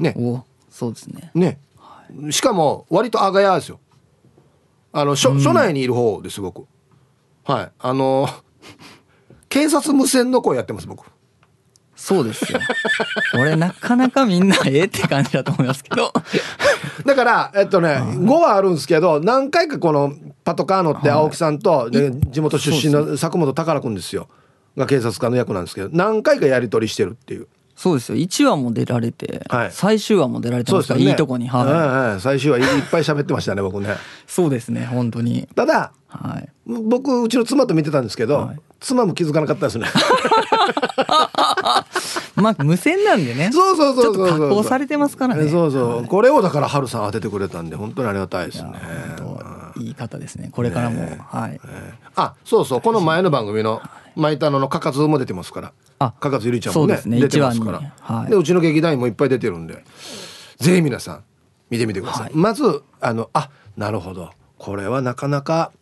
[0.00, 0.14] ね。
[0.16, 1.30] おそうですね。
[1.34, 3.78] ね、はい、しかも割とあがやですよ
[4.92, 6.66] あの署署内にいる方ですごく
[7.44, 7.72] はい。
[7.78, 8.28] あの
[9.48, 11.04] 警察無線の声やってます僕。
[11.96, 12.60] そうですよ。
[13.34, 16.12] 俺なかなかみんなええって感じだと思いますけど。
[17.04, 20.14] だからえっとね5はあるんですけど何回かこの
[20.44, 24.28] パトカー乗って青木さんと、で地元出身の佐久本宝君ですよ。
[24.76, 27.48] が警察官の役なんですけど何回かやり取りしてるっていう
[27.80, 28.18] そうですよ。
[28.18, 30.92] 1話も出られて、はい、最終話も出られてますか？
[30.92, 31.64] ら、ね、いいとこに、はい。
[31.64, 31.74] はい
[32.10, 33.96] はい、最終話いっぱい喋ってましたね僕ね。
[34.26, 35.48] そうですね本当に。
[35.56, 39.86] ただ、はい、僕うちの妻と見てたんですけど、はい、妻も気づかなかったですね。
[42.36, 43.48] まあ無線なんでね。
[43.50, 45.48] そうそうそうそう加工されてますからね。
[45.48, 48.72] そうそう、はい、これをだから春さん当ててくれたんで本当にありがたいですね。
[49.78, 50.50] いい方ですね。
[50.52, 51.58] これからも、ね、はい、
[52.14, 52.82] あそうそう。
[52.82, 53.80] この前の番組の
[54.16, 55.72] 「マイタノのかかず」も出てますから。
[56.02, 57.20] あ加勝ゆりちゃんもねね。
[57.20, 59.84] 出てますから、はい、でうちの劇団員もいっぱい出てるんで
[60.58, 61.24] ぜひ皆さん
[61.68, 64.30] 見てみてください、はい、まずあのあなるほど。
[64.56, 65.72] これはなかなか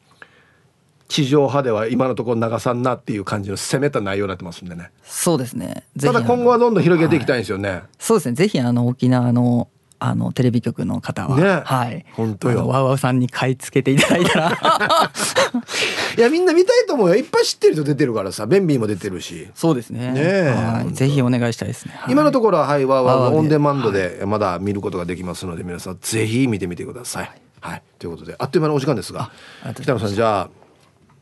[1.08, 4.90] 地上波では今のところ流さんなっていう感じの攻めた内容になってますんでね。
[5.04, 5.84] そうですね。
[6.00, 8.34] ただ今後はどんどん広げていきたいんですよね、はい、そうですね。
[8.34, 9.68] ぜひあの沖縄の
[9.98, 12.04] あのテレビ局の方は、ね、はい。
[12.12, 12.68] 本当よ。
[12.68, 14.52] ワウワウさんに買い付けていただいたら。
[16.16, 17.14] いやみんな見たいと思うよ。
[17.14, 19.48] いっぱい知ってる人出てるからさベンビーも出てるし。
[19.54, 20.12] そうですね。
[20.12, 20.92] ねはい。
[20.92, 27.28] ぜひお願いしたいですね、はい、今のところははいワウワウオンデマンドでまだ見ることができますので皆さんぜひ見てみてください、は
[27.70, 29.30] い、はい、ということであっという間のお時間ですが
[29.80, 30.50] 北野さんじゃあ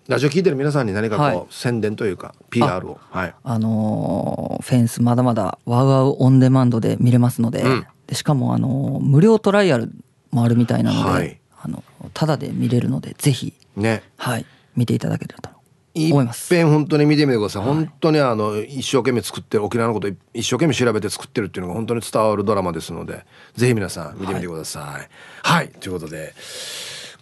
[0.09, 3.01] ラジオ聞いてる皆さんに何かこう、はい、宣伝というか PR を。
[3.11, 3.35] はい。
[3.43, 9.91] あのー、フェンスまだまだワウワウオンデマンドで見れますので、うんでしかもあの無料トライアル
[10.31, 11.83] もあるみたいなので、はい、あの
[12.15, 14.03] ただで見れるのでぜひ、ね。
[14.17, 14.47] はい、
[14.77, 15.51] 見ていただけたらと
[15.95, 16.55] 思います。
[16.55, 24.83] いっぺん本当に見てみてください、はい、本当にあの一生懸命作ってる沖縄のこと一生懸命調べて作ってるっていうのが本当に伝わるドラマですのでぜひ皆さん見てみてください。
[24.83, 25.09] はい、
[25.43, 26.35] はい、ということで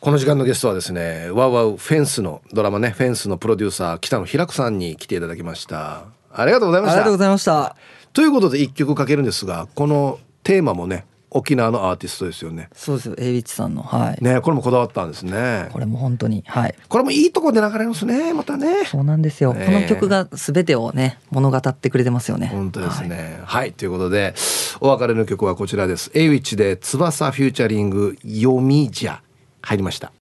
[0.01, 6.05] この時間のゲストはですねワウワウフェンスのドラマねフェンスのプロデューサー北野平子さんに来ていただきました。
[6.31, 6.97] ありがとうございました。
[6.97, 7.77] ありがとうございました。
[8.13, 12.69] ということで一曲かけるんですがこのテーマもね沖縄のアーティストですよね。
[12.73, 14.25] そうですよ、エイビッチさんの、はい。
[14.25, 15.69] ね、これもこだわったんですね。
[15.73, 16.75] これも本当に、はい。
[16.89, 18.85] これもいいとこで流れますね、またね。
[18.85, 19.53] そうなんですよ。
[19.53, 22.47] ね、この曲がすべてをね、物語ってくれてますよね。
[22.47, 23.41] 本当ですね。
[23.47, 24.33] はい、はい、ということで、
[24.81, 26.13] お別れの曲はこちらです。
[26.15, 29.21] エイビッチで翼フューチャリング読みじゃ
[29.61, 30.13] 入りました。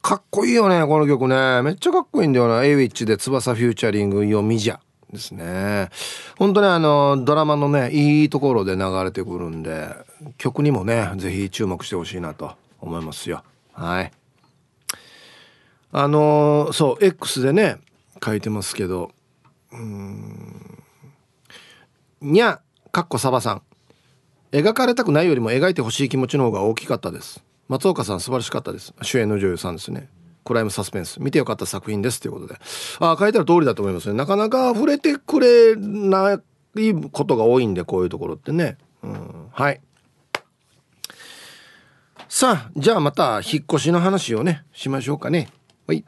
[0.00, 1.60] かっこいいよね、この曲ね。
[1.60, 2.64] めっちゃかっこいいんだよな。
[2.64, 4.80] エイウィッチで翼フューチャリング読みじゃ。
[5.16, 5.90] ですね。
[6.38, 9.88] 本当にあのドラマのねいいところで流れてくるんで
[10.38, 13.42] 曲にもね是非注目してほしいなと思いますよ。
[13.72, 14.12] はい。
[15.92, 17.78] あのそう X でね
[18.24, 19.10] 書いてますけど
[19.72, 20.82] うん
[22.20, 22.60] にゃ
[22.92, 23.62] かっこサバさん。
[24.52, 27.42] 描かれたくないよりも描いてほしい気持ちの方が大きかったです。
[27.68, 28.94] 松岡さん素晴らしかったです。
[29.02, 30.08] 主演の女優さんですね。
[30.46, 31.20] クライムサスペンス。
[31.20, 32.20] 見てよかった作品です。
[32.20, 32.54] ということで。
[33.00, 34.14] ああ書いてある通りだと思いますね。
[34.14, 36.38] なかなか触れてくれな
[36.74, 39.80] いことが多いんでこういうところってね、うん、はい。
[42.28, 45.48] さあじゃあまた引っ越しの話をねしましょうかね。
[45.86, 46.04] はい。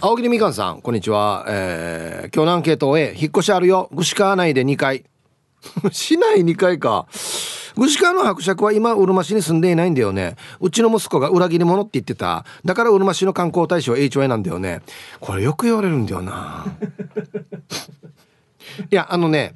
[0.00, 3.90] 青桐みかんさんこんにちは、えー、今日のアンケートを A 引っ越しあるよ。
[3.94, 5.04] 串川内で2階
[5.92, 7.06] 市内2階か。
[7.80, 10.36] 串川の伯爵は今うるま市に住んでいないんだよね。
[10.60, 12.44] うちの息子が裏切り者って言ってた。
[12.62, 14.82] だからうるま市の観光大使は HY なんだよね。
[15.18, 16.66] これよく言われるんだよな。
[18.90, 19.54] いやあのね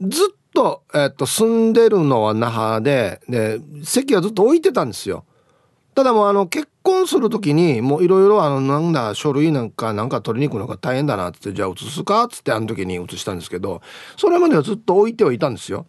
[0.00, 5.26] ずっと,、えっと住んでるのは那覇でで席はずっと置いてたんですよ。
[5.94, 13.82] ただもうあの結婚する時にもういろいろあのなんだ書類なんかなんか取りに行くのが大変だなってじゃあ移すかっつってあの時に移したんですけど
[14.16, 15.84] それまではずっと置いてはいたんですよ。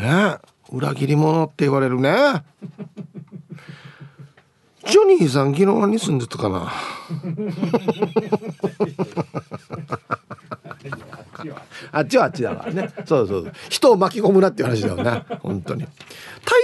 [0.00, 0.38] ね。
[0.72, 2.12] 裏切り者って言われるね。
[4.88, 6.72] ジョニーさん昨日何住んでたかな？
[11.92, 12.88] あっちはあっちだからね。
[13.04, 15.24] そうそう人を巻き込むなっていう話だよね。
[15.40, 15.82] 本当に。
[15.82, 15.88] 大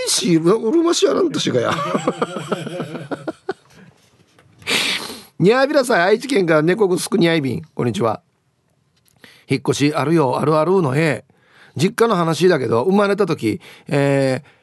[0.08, 0.40] 使う
[0.72, 1.72] るましやらんとしがや。
[5.38, 7.62] にゃびらさい愛知県から猫ぐすくにゃいびん。
[7.74, 8.22] こんにちは。
[9.48, 11.25] 引っ越しあるよあるあるのえ。
[11.76, 14.56] 実家の話だけど生まれた時えー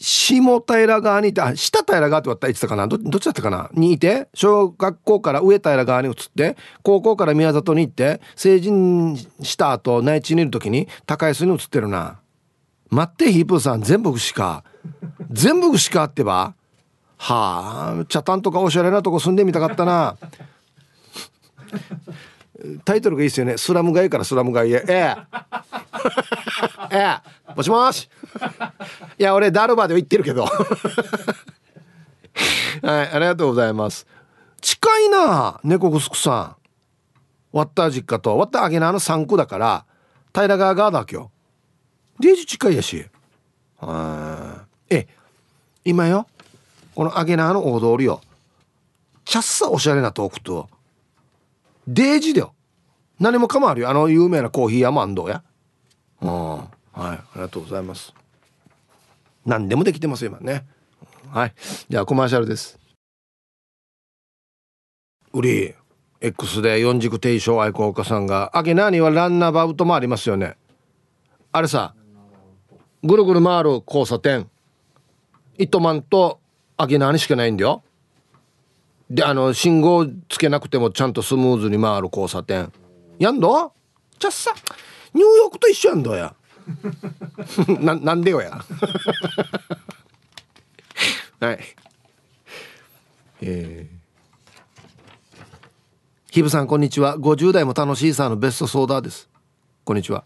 [0.00, 2.86] 下平側にいて、あ、下平側って言ってたかな？
[2.86, 3.68] どどっちだったかな？
[3.72, 12.20] にいて、小学校から上平側に移って、高校から宮里に行って、成人した後、内地にいる時に高安に移ってるな。
[12.90, 14.62] 待って、ヒープーさん、全部串か。
[15.32, 16.54] 全部串かってば。
[17.16, 20.16] はあ、茶炭とかおしゃれなとこ住んでみたかったな。
[22.84, 23.58] タイトルがいいですよね。
[23.58, 24.84] スラム街からスラム街へ。
[24.86, 25.16] ええ。
[26.90, 27.54] ええ。
[27.54, 28.08] もしもし。
[29.18, 30.44] いや、俺、ダルバーで行ってるけど。
[32.82, 34.06] はい、ありがとうございます。
[34.60, 36.56] 近いな、猫ぐすくさん。
[37.52, 39.84] ワッター実家と、ワッターアゲナの3区だから、
[40.34, 41.30] 平川側だ今日。
[42.20, 43.06] デージ近いやし。
[43.80, 45.06] あえ、
[45.84, 46.26] 今よ、
[46.94, 48.20] このアゲナの大通りよ。
[49.24, 50.68] ちゃっさおしゃれなトークと、
[51.86, 52.54] デージだよ。
[53.20, 53.90] 何もかもあるよ。
[53.90, 55.42] あの有名なコーヒー屋もあんどうや。
[56.22, 56.30] うん。
[56.30, 56.68] はい。
[56.94, 58.12] ありがとうございます。
[59.46, 60.66] 何でもできてますよ、今ね。
[61.30, 61.54] はい。
[61.88, 62.78] じゃあコマーシャルです。
[65.32, 65.74] 売り、
[66.20, 70.56] X で四軸定称愛好家さんが、あげなにはランナーバウトもありますよね。
[71.52, 71.94] あれさ、
[73.02, 74.50] ぐるぐる回る交差点。
[75.56, 76.40] 糸満と
[76.76, 77.82] あげなにしかないんだよ。
[79.10, 82.70] であの信号つけなくてもちゃんとスムーズに回る交差点
[83.18, 83.72] やんど？
[84.18, 84.52] じゃあさ
[85.14, 86.34] ニューヨークと一緒やんどや。
[87.80, 88.60] ななんでよや。
[91.40, 91.58] はい。
[93.42, 93.98] えー。
[96.30, 97.16] ヒブさんこんにちは。
[97.18, 99.28] 50代も楽しいさのベストソーダです。
[99.84, 100.24] こんにちは。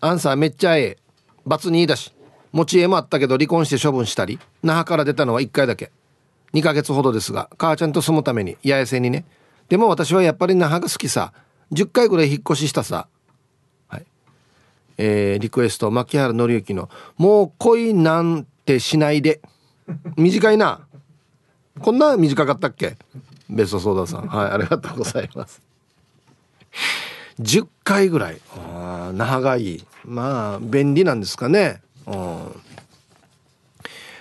[0.00, 0.98] アンサーめっちゃええ。
[1.46, 2.12] 罰2だし。
[2.52, 4.38] 持ち家もあったけど離婚して処分したり。
[4.62, 5.92] 那覇から出たのは1回だけ。
[6.54, 9.24] 2ヶ月ほどですが母ちゃんと住むために八重瀬にね。
[9.68, 11.32] でも私はやっぱり那覇が好きさ。
[11.72, 13.08] 10回ぐらい引っ越ししたさ。
[14.98, 19.40] えー、リクエスト牧原紀之の「もう恋なんてしないで」
[20.16, 20.80] 短いな。
[21.80, 22.96] こんな短かったっけ？
[23.48, 24.26] ベストソーダさん。
[24.28, 25.60] はいありがとうございます。
[27.40, 28.40] 10回ぐらい。
[28.56, 29.76] ああ那覇がい。
[29.76, 31.80] いまあ便利なんですかね。
[32.06, 32.62] うん。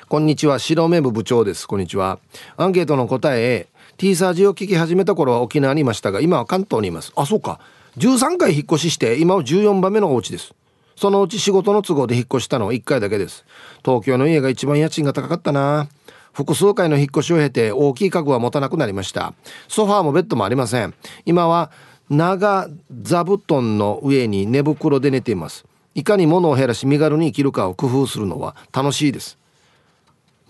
[0.08, 1.68] こんにちは白目部部長です。
[1.68, 2.20] こんにちは。
[2.58, 3.68] アンケートの答え
[3.98, 7.12] T サージを聞き始めた頃は沖縄にいましたが今は関東にいます。
[7.16, 7.60] あそうか。
[7.98, 10.54] 13回引っ越しして今は14番目のお家です。
[11.02, 13.44] そのうち仕事の都合で引っ越したのは1回だけです。
[13.84, 15.88] 東京の家が一番家賃が高かったな。
[16.32, 19.34] 複数回の引っ越しを経て大きい家具は持たなくなりました。
[19.68, 20.94] ソファーもベッドもありません。
[21.26, 21.72] 今は
[22.08, 22.70] 長
[23.02, 25.66] 座布団の上に寝袋で寝ています。
[25.96, 29.40] いかに物を減らし身軽に生きるかを工夫するのは楽しいです。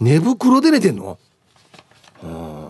[0.02, 1.18] 寝袋で寝てんの？
[2.24, 2.68] うん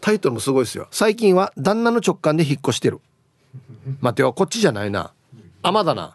[0.00, 0.86] タイトルもすごいですよ。
[0.92, 3.00] 最近は旦那の直感で引っ越してる。
[4.00, 5.12] 待てよこっちじゃないな。
[5.62, 6.14] あまだな。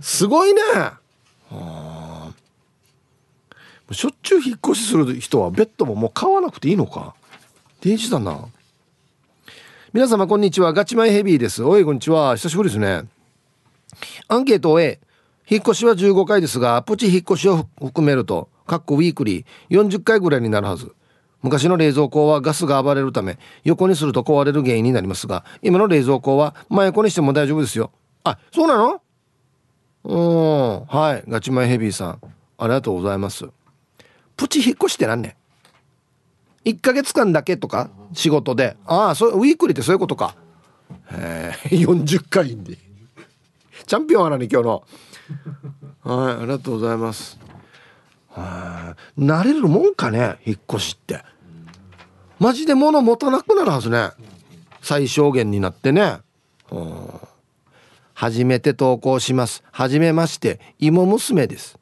[0.00, 0.60] すごいね。
[1.50, 2.32] は
[3.92, 7.14] しょっちゅう引っ越しする人はベッドももう買わなくていいのか。
[7.80, 8.46] デイだな。
[9.92, 10.72] 皆様こんにちは。
[10.72, 11.64] ガチマイヘビーです。
[11.64, 12.36] おいこんにちは。
[12.36, 13.02] 久しぶりですね。
[14.28, 15.00] アンケートを A
[15.48, 20.94] 引っ越しは15回ですがプチ引っ越しを含めるとかっこウィークリー40回ぐらいになるはず。
[21.42, 27.90] 昔の冷蔵庫はガスが暴れるため横にすると壊れる原因になりますが今の冷蔵庫は真横にしても大丈夫ですよ。
[28.22, 29.02] あそうなの？
[30.04, 30.84] うん。
[30.86, 31.30] はい。
[31.30, 32.20] ガチマイヘビーさん。
[32.58, 33.46] ありがとうございます。
[34.36, 35.36] プチ引っ越しって何ね
[36.64, 38.76] 1ヶ月間だけとか仕事で。
[38.86, 40.34] ああそウィークリーってそういうことか。
[41.12, 42.78] へえ 40回で。
[43.86, 44.84] チャンピオンなに今日の。
[46.02, 47.38] はいありがとうございます。
[49.18, 51.22] 慣れるもんかね引っ越しって。
[52.38, 54.10] マジで物持たなくなるはずね。
[54.82, 56.18] 最小限になってね。
[56.70, 57.10] うん。
[58.20, 59.64] 初めて投稿します。
[59.72, 61.78] はじめまして芋娘です。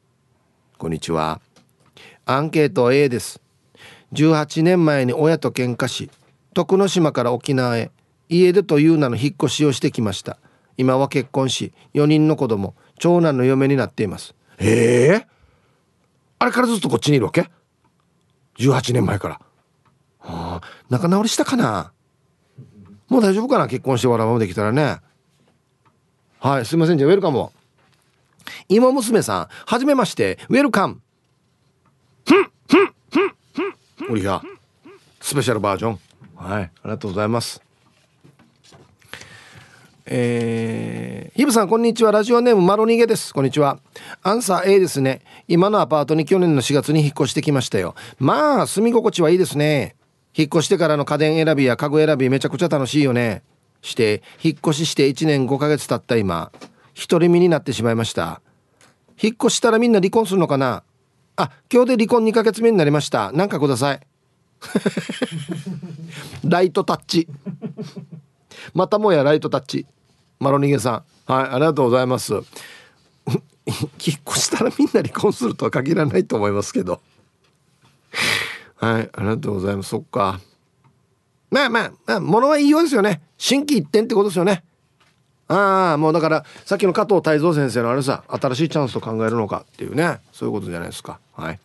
[0.77, 1.41] こんにちは。
[2.25, 3.41] アンケート A です。
[4.13, 6.09] 18年前に親と喧嘩し
[6.53, 7.91] 徳之島から沖縄へ
[8.29, 10.37] 家出という名の引っ越しをしてきました。
[10.77, 14.33] 今は結婚し4人の子供長男の嫁になっています。
[14.59, 15.27] ええ、
[16.39, 17.49] あれからずっとこっちにいるわけ
[18.59, 19.41] ？18年前から、
[20.19, 21.91] はあ、仲直りしたかな？
[23.09, 23.67] もう大丈夫かな？
[23.67, 25.01] 結婚してわらばもできたらね。
[26.39, 26.97] はいすいません。
[26.97, 27.51] じゃあウェルカムを。
[28.69, 30.39] 芋娘さんはじめまして。
[30.49, 31.01] ウェルカム。
[32.25, 33.33] ふんふんふん
[33.97, 34.41] ふんおりが
[35.19, 35.99] スペシャルバージョン。
[36.35, 37.61] はいありがとうございます。
[40.05, 42.11] えー、ヒブさんこんにちは。
[42.11, 43.33] ラジオネームマロニゲです。
[43.33, 43.79] こんにちは。
[44.23, 45.21] アンサー A ですね。
[45.47, 47.95] 今のアパートに去年の4月に引っ越してきましたよ。
[48.17, 49.97] まあ住み心地はいいですね。
[50.33, 53.43] 引っ越してからの家電選びや家具選びめちゃくちゃ楽しいよね。
[53.81, 56.51] して引っ越しして1年5ヶ月経った今
[57.09, 58.41] 独り身になってしまいました。
[59.21, 60.83] 引っ越したらみんな離婚するのかな？
[61.35, 63.31] あ今日で離婚2ヶ月目になりました。
[63.31, 63.99] なんかください。
[66.43, 67.27] ライトタッチ。
[68.73, 69.85] またもやライトタッチ。
[70.39, 71.31] マロニゲさん。
[71.31, 72.33] はいありがとうございます。
[72.35, 72.45] 引っ
[74.27, 77.01] 越したらみんな離婚するとは限らないと思いますけど。
[78.75, 79.89] はいありがとうございます。
[79.89, 80.41] そっか。
[81.51, 83.21] まあまあ、まあ、ものはいいようですよね。
[83.37, 84.63] 心機一転ってことですよね。
[85.47, 90.19] ああもうだからさっきの加藤泰造先生のあれさ新しいチャンスと考えるのかっていうね。
[90.31, 91.19] そういうことじゃないですか。
[91.33, 91.59] はい。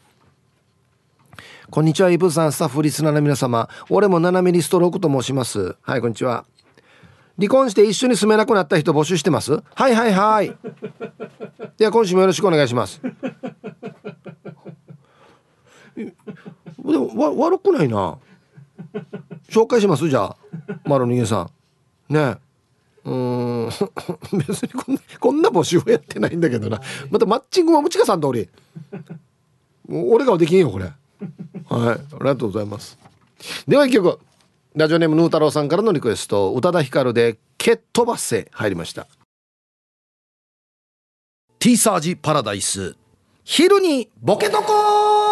[1.71, 2.53] こんにちはイブさん。
[2.53, 3.69] スタッフリスナーの皆様。
[3.91, 5.77] 俺も7ミリストロークと申します。
[5.83, 6.47] はいこんにちは。
[7.37, 9.53] 離婚して一緒に住めなくなった人募集してます？
[9.75, 10.57] はいはいはい。
[11.77, 13.03] では今週もよろしくお願いします。
[15.95, 16.13] で
[16.79, 18.17] もわ悪くないな。
[19.49, 20.09] 紹介します？
[20.09, 20.37] じゃあ
[20.85, 21.49] マロニゲさ
[22.11, 22.13] ん。
[22.13, 22.37] ね。
[23.05, 23.69] うん。
[24.47, 26.81] 別にこんなこんな募集はやってないんだけどな。
[27.11, 28.49] またマッチングもムチカさんと俺
[29.89, 30.87] 俺ができんよこれ。
[30.87, 30.95] はい。
[31.71, 32.99] ありがとうございます。
[33.69, 34.19] では一曲。
[34.75, 36.53] ラジオネームヌー太郎さんからのリクエスト。
[36.53, 39.07] 宇多田ヒカルで「蹴っ飛ばせ」入りました。
[41.61, 42.97] ティーサージパラダイス。
[43.45, 45.24] 昼にボケとこ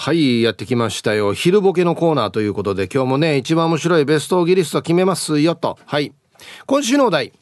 [0.00, 1.34] はいやってきましたよ。
[1.34, 5.78] 昼ボケのコーナーということで今日もね一番面白いベストギリスト決めますよと。
[5.84, 6.14] はい。
[6.64, 7.34] 今週のお題。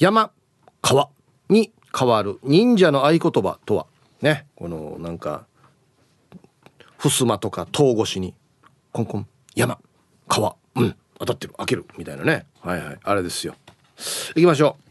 [0.00, 0.32] 山
[0.82, 1.10] 川
[1.48, 3.86] に変わる忍者の合言葉とは？
[4.20, 4.48] ね。
[4.56, 5.46] このなんか
[6.98, 8.34] 襖とか戸越しに
[8.90, 9.28] コンコン。
[9.54, 9.78] 山
[10.26, 10.56] 川。
[10.74, 10.96] うん。
[11.20, 11.54] 当たってる。
[11.56, 11.86] 開ける。
[11.96, 12.46] みたいなね。
[12.62, 12.98] はいはい。
[13.00, 13.54] あれですよ。
[14.34, 14.83] 行きましょう。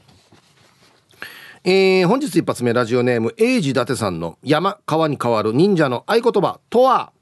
[1.65, 7.13] えー、本日一発目ラジオネーム英治伊達さんの山川に変わる忍者の合言葉とは。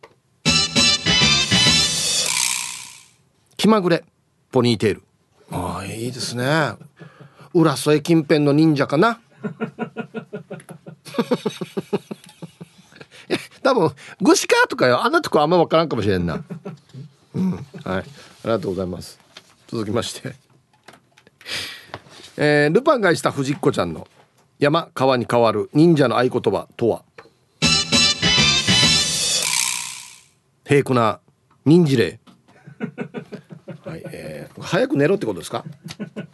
[3.56, 4.04] 気まぐれ
[4.52, 5.04] ポニーテール。
[5.52, 6.74] ああいいですね。
[7.54, 9.22] 浦添近辺の忍者かな。
[13.62, 15.06] 多分具志川とかよ。
[15.06, 16.44] あんなとこあんま分からんかもしれんな。
[17.36, 17.52] うん。
[17.52, 17.64] はい。
[17.86, 18.04] あ
[18.46, 19.20] りがとうございます。
[19.68, 20.34] 続きまして。
[22.38, 24.08] えー、ルパンがした藤子ちゃんの
[24.62, 27.03] 山川に変わる忍者の合言葉とは？
[30.64, 31.20] 平くな
[31.66, 32.20] 忍じれ。
[33.84, 35.66] はいえー、早く寝ろってことですか？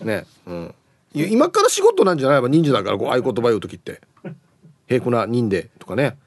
[0.01, 0.75] ねうん。
[1.13, 2.41] 今から仕事なんじゃない？
[2.41, 4.01] ば忍者だからこう合言葉言う時って。
[4.88, 6.17] 平くな忍でとかね、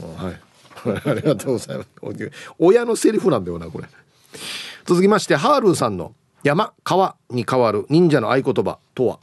[0.00, 0.40] うん、はい。
[1.04, 1.88] ありがとうございます。
[2.58, 3.88] 親のセリフなんだよなこれ。
[4.86, 9.18] 続きましてハールーさんの山川に変わる忍者の合言葉とは？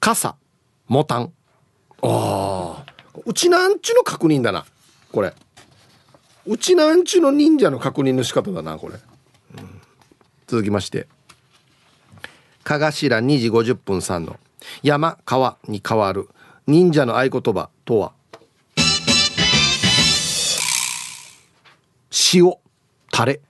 [0.00, 0.34] 傘
[0.88, 1.32] モタン。
[2.02, 2.86] ああ
[3.26, 4.64] うちなんちゅの確認だな
[5.12, 5.34] これ。
[6.46, 8.96] うちなんちゅの忍者の確認の仕方だなこれ、う
[9.60, 9.80] ん、
[10.46, 11.06] 続きまして。
[12.64, 14.38] かがしら2時50分さんの
[14.82, 16.30] 山川に変わる
[16.66, 18.12] 忍者の合言葉とは？
[22.32, 22.54] 塩
[23.10, 23.40] タレ、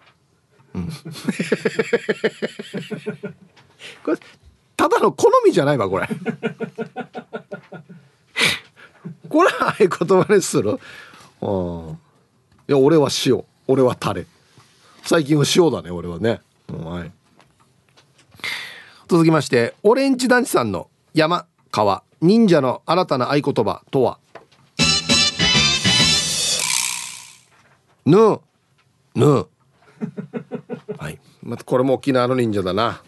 [0.74, 0.88] うん、
[4.04, 4.18] これ
[4.80, 6.08] ただの好みじゃないわこれ。
[9.28, 9.88] これ合言
[10.24, 10.80] 葉にする？
[11.42, 11.98] うん。
[12.66, 13.44] いや俺は塩。
[13.68, 14.24] 俺はタレ。
[15.02, 17.12] 最近は塩だね俺はね、うん、はい。
[19.06, 22.02] 続きましてオレンジ団地さんの山川。
[22.22, 24.18] 忍者の新たな合言葉とは？
[28.06, 28.40] ぬ。
[29.14, 29.46] ぬ。
[30.96, 31.20] はい。
[31.42, 33.02] またこれも沖縄の忍者だな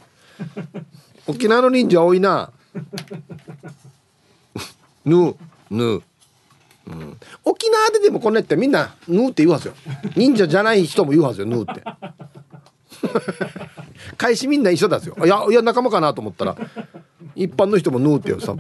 [1.27, 2.53] 沖縄の忍者多いな。
[5.05, 5.35] ぬ
[5.71, 6.03] ぬ、う
[6.91, 9.75] ん、沖縄ででもこんなやってみんな「ぬ」って言うはずよ。
[10.17, 11.83] 忍者じゃない人も言うはずよ「ぬ」って。
[14.17, 15.17] 返しみんな一緒だすよ。
[15.25, 16.57] いやいや仲間かなと思ったら
[17.35, 18.55] 一般の人も「ヌー」って言うさ。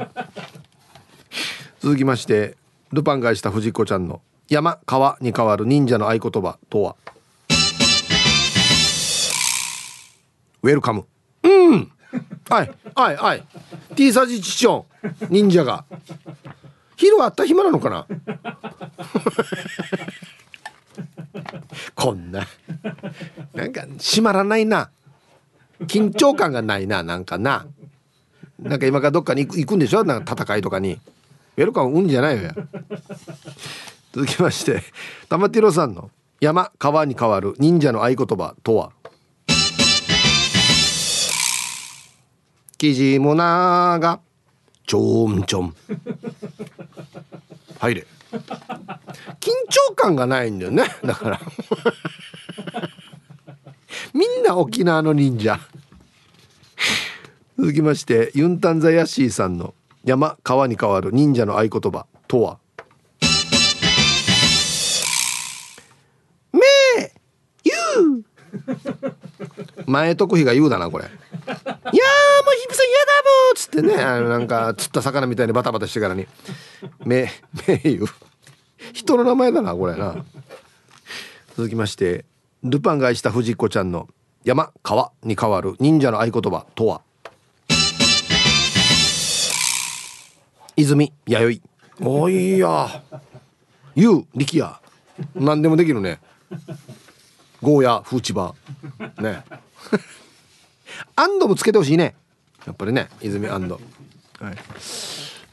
[1.81, 2.57] 続きまして
[2.93, 6.95] ルパン返した藤子ちゃんの「山川に変わる忍者の合言葉とは」
[10.63, 11.07] ウェルカム
[11.43, 11.91] うん。
[12.49, 13.45] はいはいはい。
[13.97, 14.85] T サージチチョン
[15.31, 15.85] 忍者が。
[16.97, 18.07] 昼はあった暇なのかな？
[21.95, 22.47] こんな。
[23.55, 24.91] なんか閉まらないな。
[25.83, 27.67] 緊張感がないななんかな。
[28.61, 30.05] なんか今からどっかに行くんでしょ？
[30.05, 30.93] なんか戦いとかに。
[31.57, 32.51] ウェルカムうんじゃないよ
[34.15, 34.83] 続きまして
[35.29, 36.11] 玉ティロさんの
[36.41, 38.91] 「山川に変わる忍者の合言葉とは?」
[42.83, 44.19] キジムナが
[44.85, 45.73] ちょんちょん
[47.79, 48.05] 入れ。
[48.33, 48.41] 緊
[49.69, 50.87] 張感がないんだよね。
[51.05, 51.41] だから。
[54.13, 55.61] みんな沖縄の忍者。
[57.57, 62.59] 続きましてユンタンザヤシーさんの「山川に変わる忍者の合言葉とは?」
[66.53, 66.61] め
[66.99, 67.13] え
[67.63, 67.73] ゆ
[68.19, 68.25] う。
[69.87, 71.05] 前徳比が言うだなこれ
[71.93, 72.02] 「いや
[72.43, 76.27] もうヒップさん嫌だもう」っつってねあのなんか釣った魚みたいにバタバタしてからに
[77.05, 77.31] 「め
[77.69, 78.07] めえゆう」
[78.93, 80.25] 人の名前だなこれな。
[81.57, 82.25] 続きまして
[82.63, 84.09] ルパンが愛した藤子ちゃんの
[84.45, 87.03] 「山川に変わる忍者の合言葉とは?」
[90.77, 91.61] 泉弥
[92.01, 92.05] 生。
[92.05, 93.03] おいや。
[93.95, 94.75] ゆう力也。
[95.35, 96.19] 何でもできるね。
[97.61, 99.23] ゴーヤフーチバー。
[99.23, 99.45] ね。
[101.15, 102.15] アンドもつけてほしいね
[102.67, 103.49] やっぱりね泉。
[103.49, 103.81] アンド
[104.41, 104.55] はい。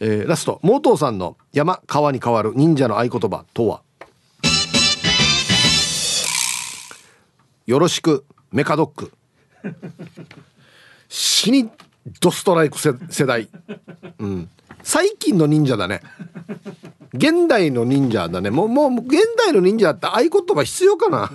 [0.02, 0.60] えー、ラスト。
[0.64, 3.82] モートーさんの「山川に変わる忍者の合言葉とは?」
[7.66, 9.12] よろしくメカドック。
[11.08, 11.70] 死に
[12.22, 12.94] ドストライク世
[13.26, 13.50] 代、
[14.20, 14.50] うん、
[14.84, 16.02] 最近の忍者だね。
[17.14, 18.50] 現代の忍者だね。
[18.50, 21.32] もうもう現代の忍者って合言葉必要かな？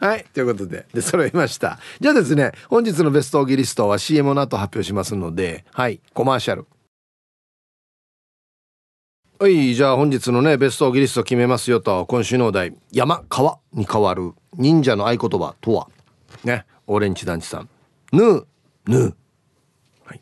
[0.00, 1.78] はいということでで揃いました。
[2.00, 6.66] じゃあですね本日のベストオギリストは CM の後発表しますのではいコマーシャル。
[9.38, 15.88] はいじゃあ本日のねベストオギリスト決めますよと今週のお題「山川に変わる忍者の合言葉とは?」
[16.42, 17.68] ねオレンジ団地さん
[18.12, 18.44] 「ぬー
[18.86, 19.14] ぬ」
[20.06, 20.20] はい。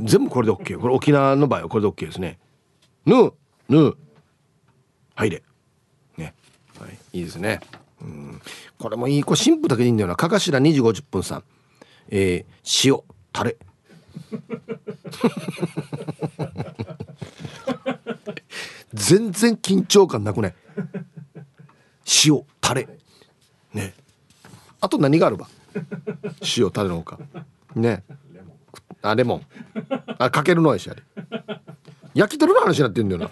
[0.00, 2.38] 全部これで OK これ沖縄の場合はこれで OK ですね
[3.04, 3.32] 「ぬー
[3.68, 3.78] ぬ。
[3.78, 3.96] ー」
[5.16, 5.42] 入れ
[6.16, 6.34] ね。
[6.78, 7.58] はいいいですね。
[8.00, 8.40] うん。
[8.78, 10.16] これもいいこれシンプルだけでいいんだよな。
[10.16, 11.44] かかしら2時50分さん。
[12.10, 13.00] えー、塩
[13.32, 13.56] タレ。
[18.94, 20.54] 全然緊張感なくね
[22.24, 22.88] 塩タレ。
[23.74, 23.94] ね。
[24.80, 25.48] あと何があるば？
[26.56, 27.18] 塩タレのほか。
[27.74, 28.02] ね。
[29.02, 29.46] あレモン。
[30.18, 31.02] あかけるのやしあれ
[32.14, 33.30] 焼き鳥の話になってんだよな。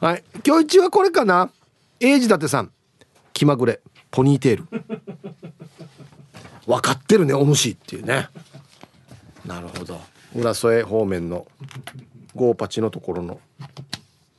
[0.00, 0.24] はい。
[0.46, 1.50] 今日一はこれかな。
[1.98, 2.70] 英治伊達さん。
[3.40, 3.80] 気まぐれ
[4.10, 4.66] ポニーテール。
[6.66, 8.28] 分かってるねお主っていうね。
[9.46, 9.98] なるほど。
[10.36, 11.46] 浦添方面の
[12.34, 13.40] ゴーパチのところの。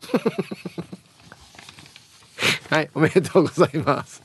[2.70, 4.22] はいおめでとうございます。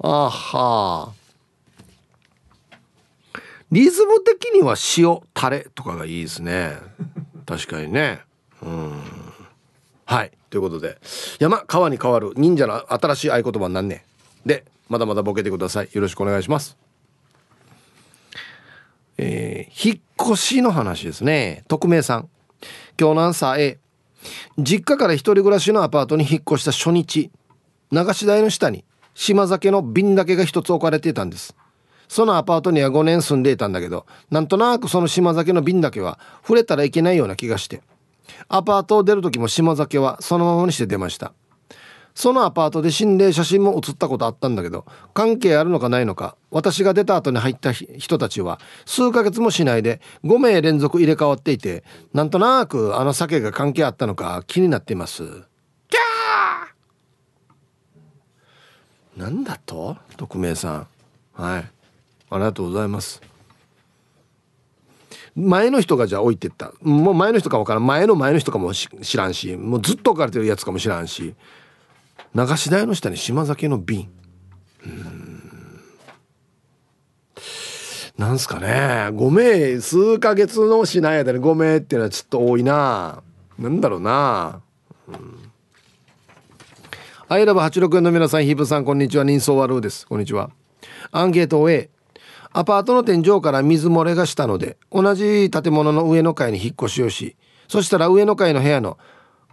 [0.00, 1.12] あは。
[3.70, 6.78] リズム的には塩タレとかがいいですね。
[7.46, 8.22] 確かにね。
[8.60, 9.19] うん。
[10.10, 10.32] はい。
[10.50, 10.98] ということで
[11.38, 14.04] 山川に変わる忍者の新しい合言葉なんね
[14.44, 15.88] でまだまだボケてください。
[15.92, 16.76] よろしくお願いします。
[19.18, 21.62] えー、引っ越しの話ですね。
[21.68, 22.28] 匿名さん。
[22.98, 23.78] 今日のアンサー A
[24.58, 27.30] 実家から一人暮らしのアパートに引っ越した初日
[27.92, 28.84] 流し台の下に
[29.14, 31.54] 島酒の瓶だけが一つ置かれていたんです。
[32.08, 37.82] そのアパートには5年住んでいたんだけどなんとなくその島酒の瓶だけは触れたらいけないような気がして。
[38.48, 41.32] アパートを出る時も島酒はそのままにして出ました。
[42.14, 44.84] そのアパートで心霊写真も写ったことあったんだけど
[45.14, 55.22] 関係あるのかないのか私が出た後に入った人たちは数ヶ月もしないで5名連続入れ替わっていてなんとなくあの酒が関係あったのか気になっています。
[55.22, 59.20] キャー！
[59.20, 59.96] なんだと？
[60.16, 60.86] 匿名さん。
[61.34, 61.70] はい。
[62.32, 63.29] ありがとうございます。
[65.40, 66.72] 前の人がじゃあ置いてった。
[66.82, 67.86] もう前の人か分からん。
[67.86, 69.56] 前の前の人かも知らんし。
[69.56, 71.34] もうずっと置かれてるやつかも知らんし。
[72.34, 74.08] 流し台の下に島酒の瓶。
[74.86, 75.40] うん。
[78.16, 78.68] なんすかね。
[79.12, 83.22] 5名数ヶ月のしない間に5名っていうのはちょっと多いな。
[83.58, 84.60] なんだろうな。
[85.08, 85.50] うん。
[87.28, 89.24] アイラブ86円の皆さんヒブさんこんにちは。
[89.24, 90.06] 人相悪うです。
[90.06, 90.50] こんにちは。
[91.12, 91.90] アンケート A
[92.52, 97.36] アパートの天井から水漏れがしたので同じ建物の上の階に引っ越しをし
[97.68, 98.98] そしたら上の階の部屋の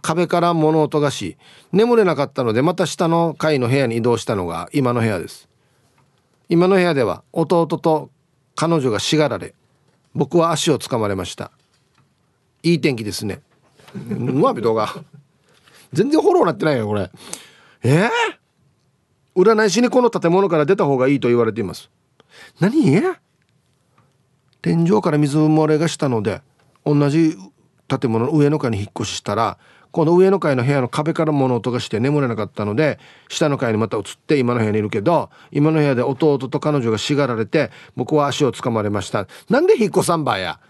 [0.02, 1.36] 壁から物音がし
[1.72, 5.48] 眠れなかったのでまた下の階の部屋に移動したのが今の部屋です。
[6.48, 8.10] 今の部屋では弟と
[8.54, 9.54] 彼女がしがられ
[10.14, 11.52] 僕は足をつかまれました。
[12.62, 13.40] いい天気ですね。
[13.94, 14.88] うわび動画
[15.92, 17.10] 全然フォローなってないよこれ。
[17.82, 18.10] えー、
[19.36, 21.90] 占い師にこの建物から出た方がいいと言われています。
[22.60, 23.02] 何？
[24.60, 26.42] 天井から水漏れがしたので
[26.84, 27.36] 同じ
[27.86, 29.58] 建物の上の階に引っ越ししたら
[29.92, 32.98] この上の階の部屋の壁から物音がして眠れなかったので
[33.28, 39.26] 下の階にまた移って今の部屋にいるけど今の部屋で弟と彼女がしがられて僕は足をつかまれました。
[39.48, 40.60] なんで引っ越さんばや？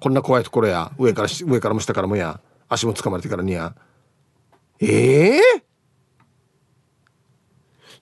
[0.00, 0.90] こんな怖いところや。
[0.98, 2.40] 上から上からも下からもや。
[2.68, 3.74] 足もつかまれてからにや。
[4.80, 5.40] ええ？
[5.58, 5.62] ー、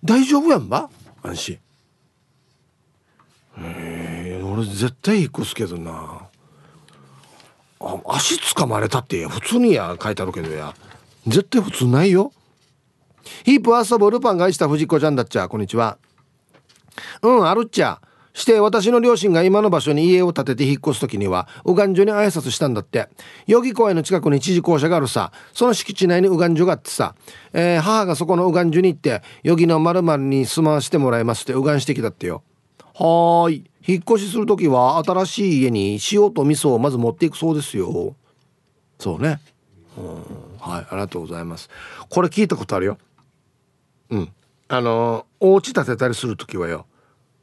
[0.05, 0.89] 大丈夫やんば？
[1.23, 1.59] 安心。
[3.61, 6.29] え、俺絶対引っ越すけどな。
[7.81, 10.75] あ足つかまれたって普通にや書いてあるけどや。
[11.27, 12.33] 絶対普通ないよ。
[13.45, 15.49] ヒープ遊ぶルパンが愛した藤子ちゃんだっちゃ。
[15.49, 15.99] こんにちは。
[17.23, 18.01] うんあるっちゃ。
[18.35, 23.09] して私の両親が今の場所に家を建てて引っ越す時には右岸所に挨拶したんだって。
[23.47, 25.33] 代々木公園の近くに一時校舎があるさ。
[25.53, 27.15] その敷地内に右岸所があってさ、
[27.53, 32.43] えー、母がそこの右岸所に行って代々木の丸々に住まわせてもらいますって右岸してきたってよ。
[32.99, 33.71] はーい。
[33.87, 38.17] 引っ越しする時は新しい家に塩と味噌をまず持っていくそうですよ。
[38.99, 39.41] そうね。
[39.97, 40.15] うん。
[40.59, 41.71] はいありがとうございます。
[42.11, 42.99] これ聞いたことあるよ。
[44.11, 44.33] うん。
[44.67, 46.87] あのお家建てたりする時はよ。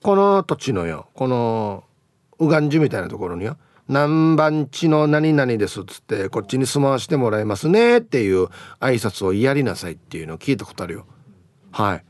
[0.03, 1.07] この土地のよ。
[1.14, 1.86] この
[2.40, 3.57] 右岸地みたいなところによ。
[3.88, 8.48] 何番地の何々ですっつってこっちに住まわしてもらいますねっていう
[8.80, 11.06] 挨拶をやりなさいっていうのを聞いたことあるよ。
[11.72, 12.03] はい。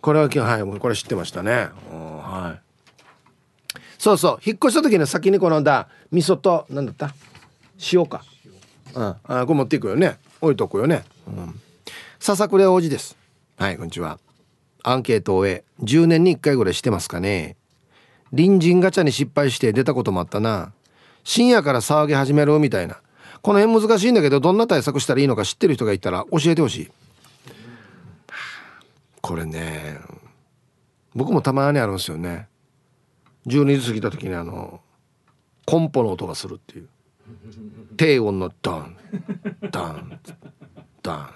[0.00, 1.68] これははいこれ知ってましたね。
[1.90, 2.60] はい。
[3.98, 4.38] そうそう。
[4.44, 7.14] 引っ越した時に先にこのだ味噌と何だった？
[7.92, 8.22] 塩か。
[8.94, 9.04] うん。
[9.24, 10.18] あこれ持っていくよね。
[10.40, 11.04] 置いとくよね。
[11.26, 11.60] うん。
[12.20, 13.16] 笹倉王子です。
[13.56, 14.18] はいこんにちは。
[14.82, 17.56] アンケートを終え10年に1回ぐらいしてますかね。
[18.30, 20.72] 隣人ガチャに失敗して出たこともあったな。
[21.24, 23.00] 深夜から騒ぎ始めるみたいな。
[23.42, 26.90] この辺難しいんだけどどんな対策したらいいのか知ってる人がいたら教えてほしい。
[29.26, 29.98] これね
[31.12, 32.46] 僕もたまにあるんですよね。
[33.48, 34.80] 12時過ぎた時にあの
[35.64, 36.88] コンポの音がするっていう。
[37.96, 38.96] 低音のダン
[39.72, 40.20] ダン
[41.02, 41.30] ダン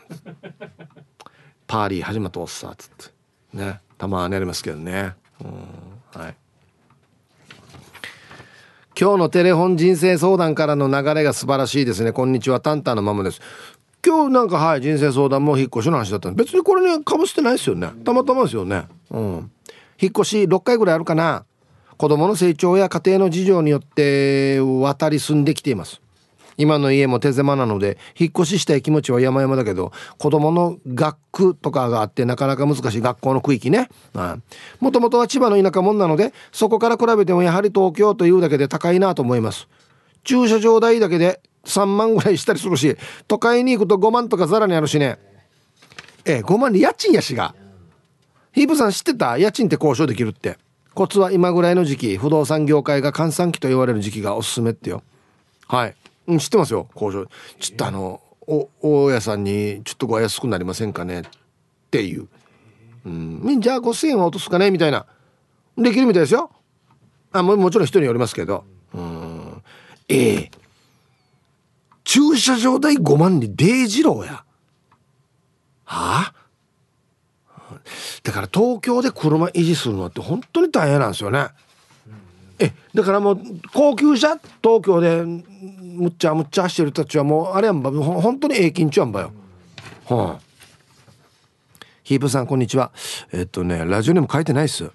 [1.67, 3.11] パーリー始まったおっさっつっ
[3.53, 3.57] て。
[3.57, 3.81] ね。
[3.99, 5.17] たまにありますけどね。
[5.43, 5.51] うん
[6.15, 6.37] はい。
[8.97, 12.13] 今日のテレフォン人生相談からの流れが素晴らしいですね。
[12.13, 12.61] こんにちは。
[12.61, 13.41] タンタンのママです。
[14.05, 17.91] 今日なんかはい人生相談も引っ越しの話だったんで別にこれねかぶしてないですよね。
[18.05, 18.87] たまたまですよね。
[19.11, 19.51] うん。
[20.01, 21.45] 引っ越し6回ぐらいあるかな。
[21.99, 26.01] 子供の成長や家庭の事情によって渡り住んできています。
[26.57, 33.89] 今の家も手狭なので引っ越ししたい気持ちは山々だけど子供の学区とかがあってなかなか難しい学校の区域ね。
[34.79, 39.69] もともとは千葉の田舎もんなのでそこから比べてもやはり東京というだけで高いなと思います。
[40.25, 42.97] 駐車場代だけで3万ぐらいしたりするし
[43.29, 45.19] 都会に行くと5万とかざらにあるしね。
[46.25, 47.55] ええ5万で家賃やしが。
[48.53, 49.39] ヒープさん知ってた？
[49.39, 50.59] 家賃って交渉できるって。
[50.95, 55.03] コツは今ぐらいの時期不動産業界が閑散期と言われる時期がおすすめってよ。
[55.69, 55.95] はい。
[56.27, 57.27] うん知ってますよ交渉。
[57.59, 61.21] ちょっとあのお大家さんにちょっとご安くなりませんかね。
[61.21, 61.25] っ
[61.91, 62.29] ていう。
[63.07, 63.61] うん。
[63.61, 64.71] じゃあ5000円は落とすかね？
[64.71, 65.07] みたいな。
[65.79, 66.51] できるみたいですよ。
[67.33, 68.65] あももちろん人によりますけど。
[70.11, 70.51] ええ
[72.03, 74.45] 駐車場代5万にデイジローや
[75.85, 76.33] はあ？
[78.25, 81.49] だから東京で車維持するのって本当に大変なんですよね。
[82.59, 83.41] えだからもう
[83.73, 84.39] 高級車？
[84.63, 89.33] 東京でむっちゃむっちゃ走ってる人たちはもうあれやんば本当に平均値やんばよ。
[90.07, 90.41] はあ、
[92.03, 92.91] ヒープさんこんにちは。
[93.33, 94.91] えっとねラジオにも書いてないっす。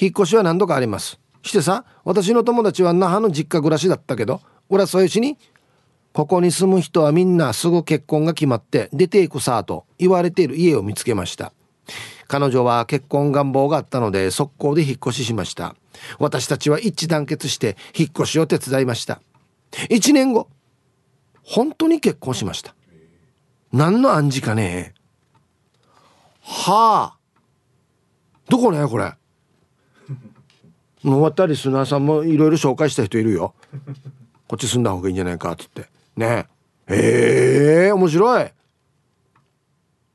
[0.00, 1.18] 引っ越しは何度かあります。
[1.44, 5.38] してさ私の友達は那覇の実家暮らしだったけど俺はそういうしに
[6.12, 11.52] ここに住む人はみんなすぐ結婚が決まって出ていくさと言われている家を見つけました。
[12.28, 15.74] 彼女は結婚願望があったので速攻で引っ越ししました。
[16.20, 19.20] 私たちは一致団結して引っ越しを手伝いました。
[19.90, 20.48] 1年後
[21.42, 22.76] 本当に結婚しました。
[23.72, 24.94] 何の暗示かね。
[26.40, 27.18] はあ。
[28.48, 29.14] どこねこれ。
[31.12, 33.54] 終わったリスナーさんもいろいろ紹介した人いるよ。
[34.48, 35.88] こっち住んだ方がいいんじゃないかっつって。
[36.16, 36.46] ね
[36.88, 37.88] え。
[37.88, 38.52] えー、面白い。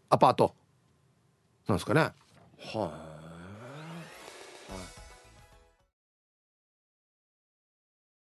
[0.09, 0.53] アパート。
[1.67, 2.01] なんですかね。
[2.01, 2.13] は
[2.75, 3.08] あ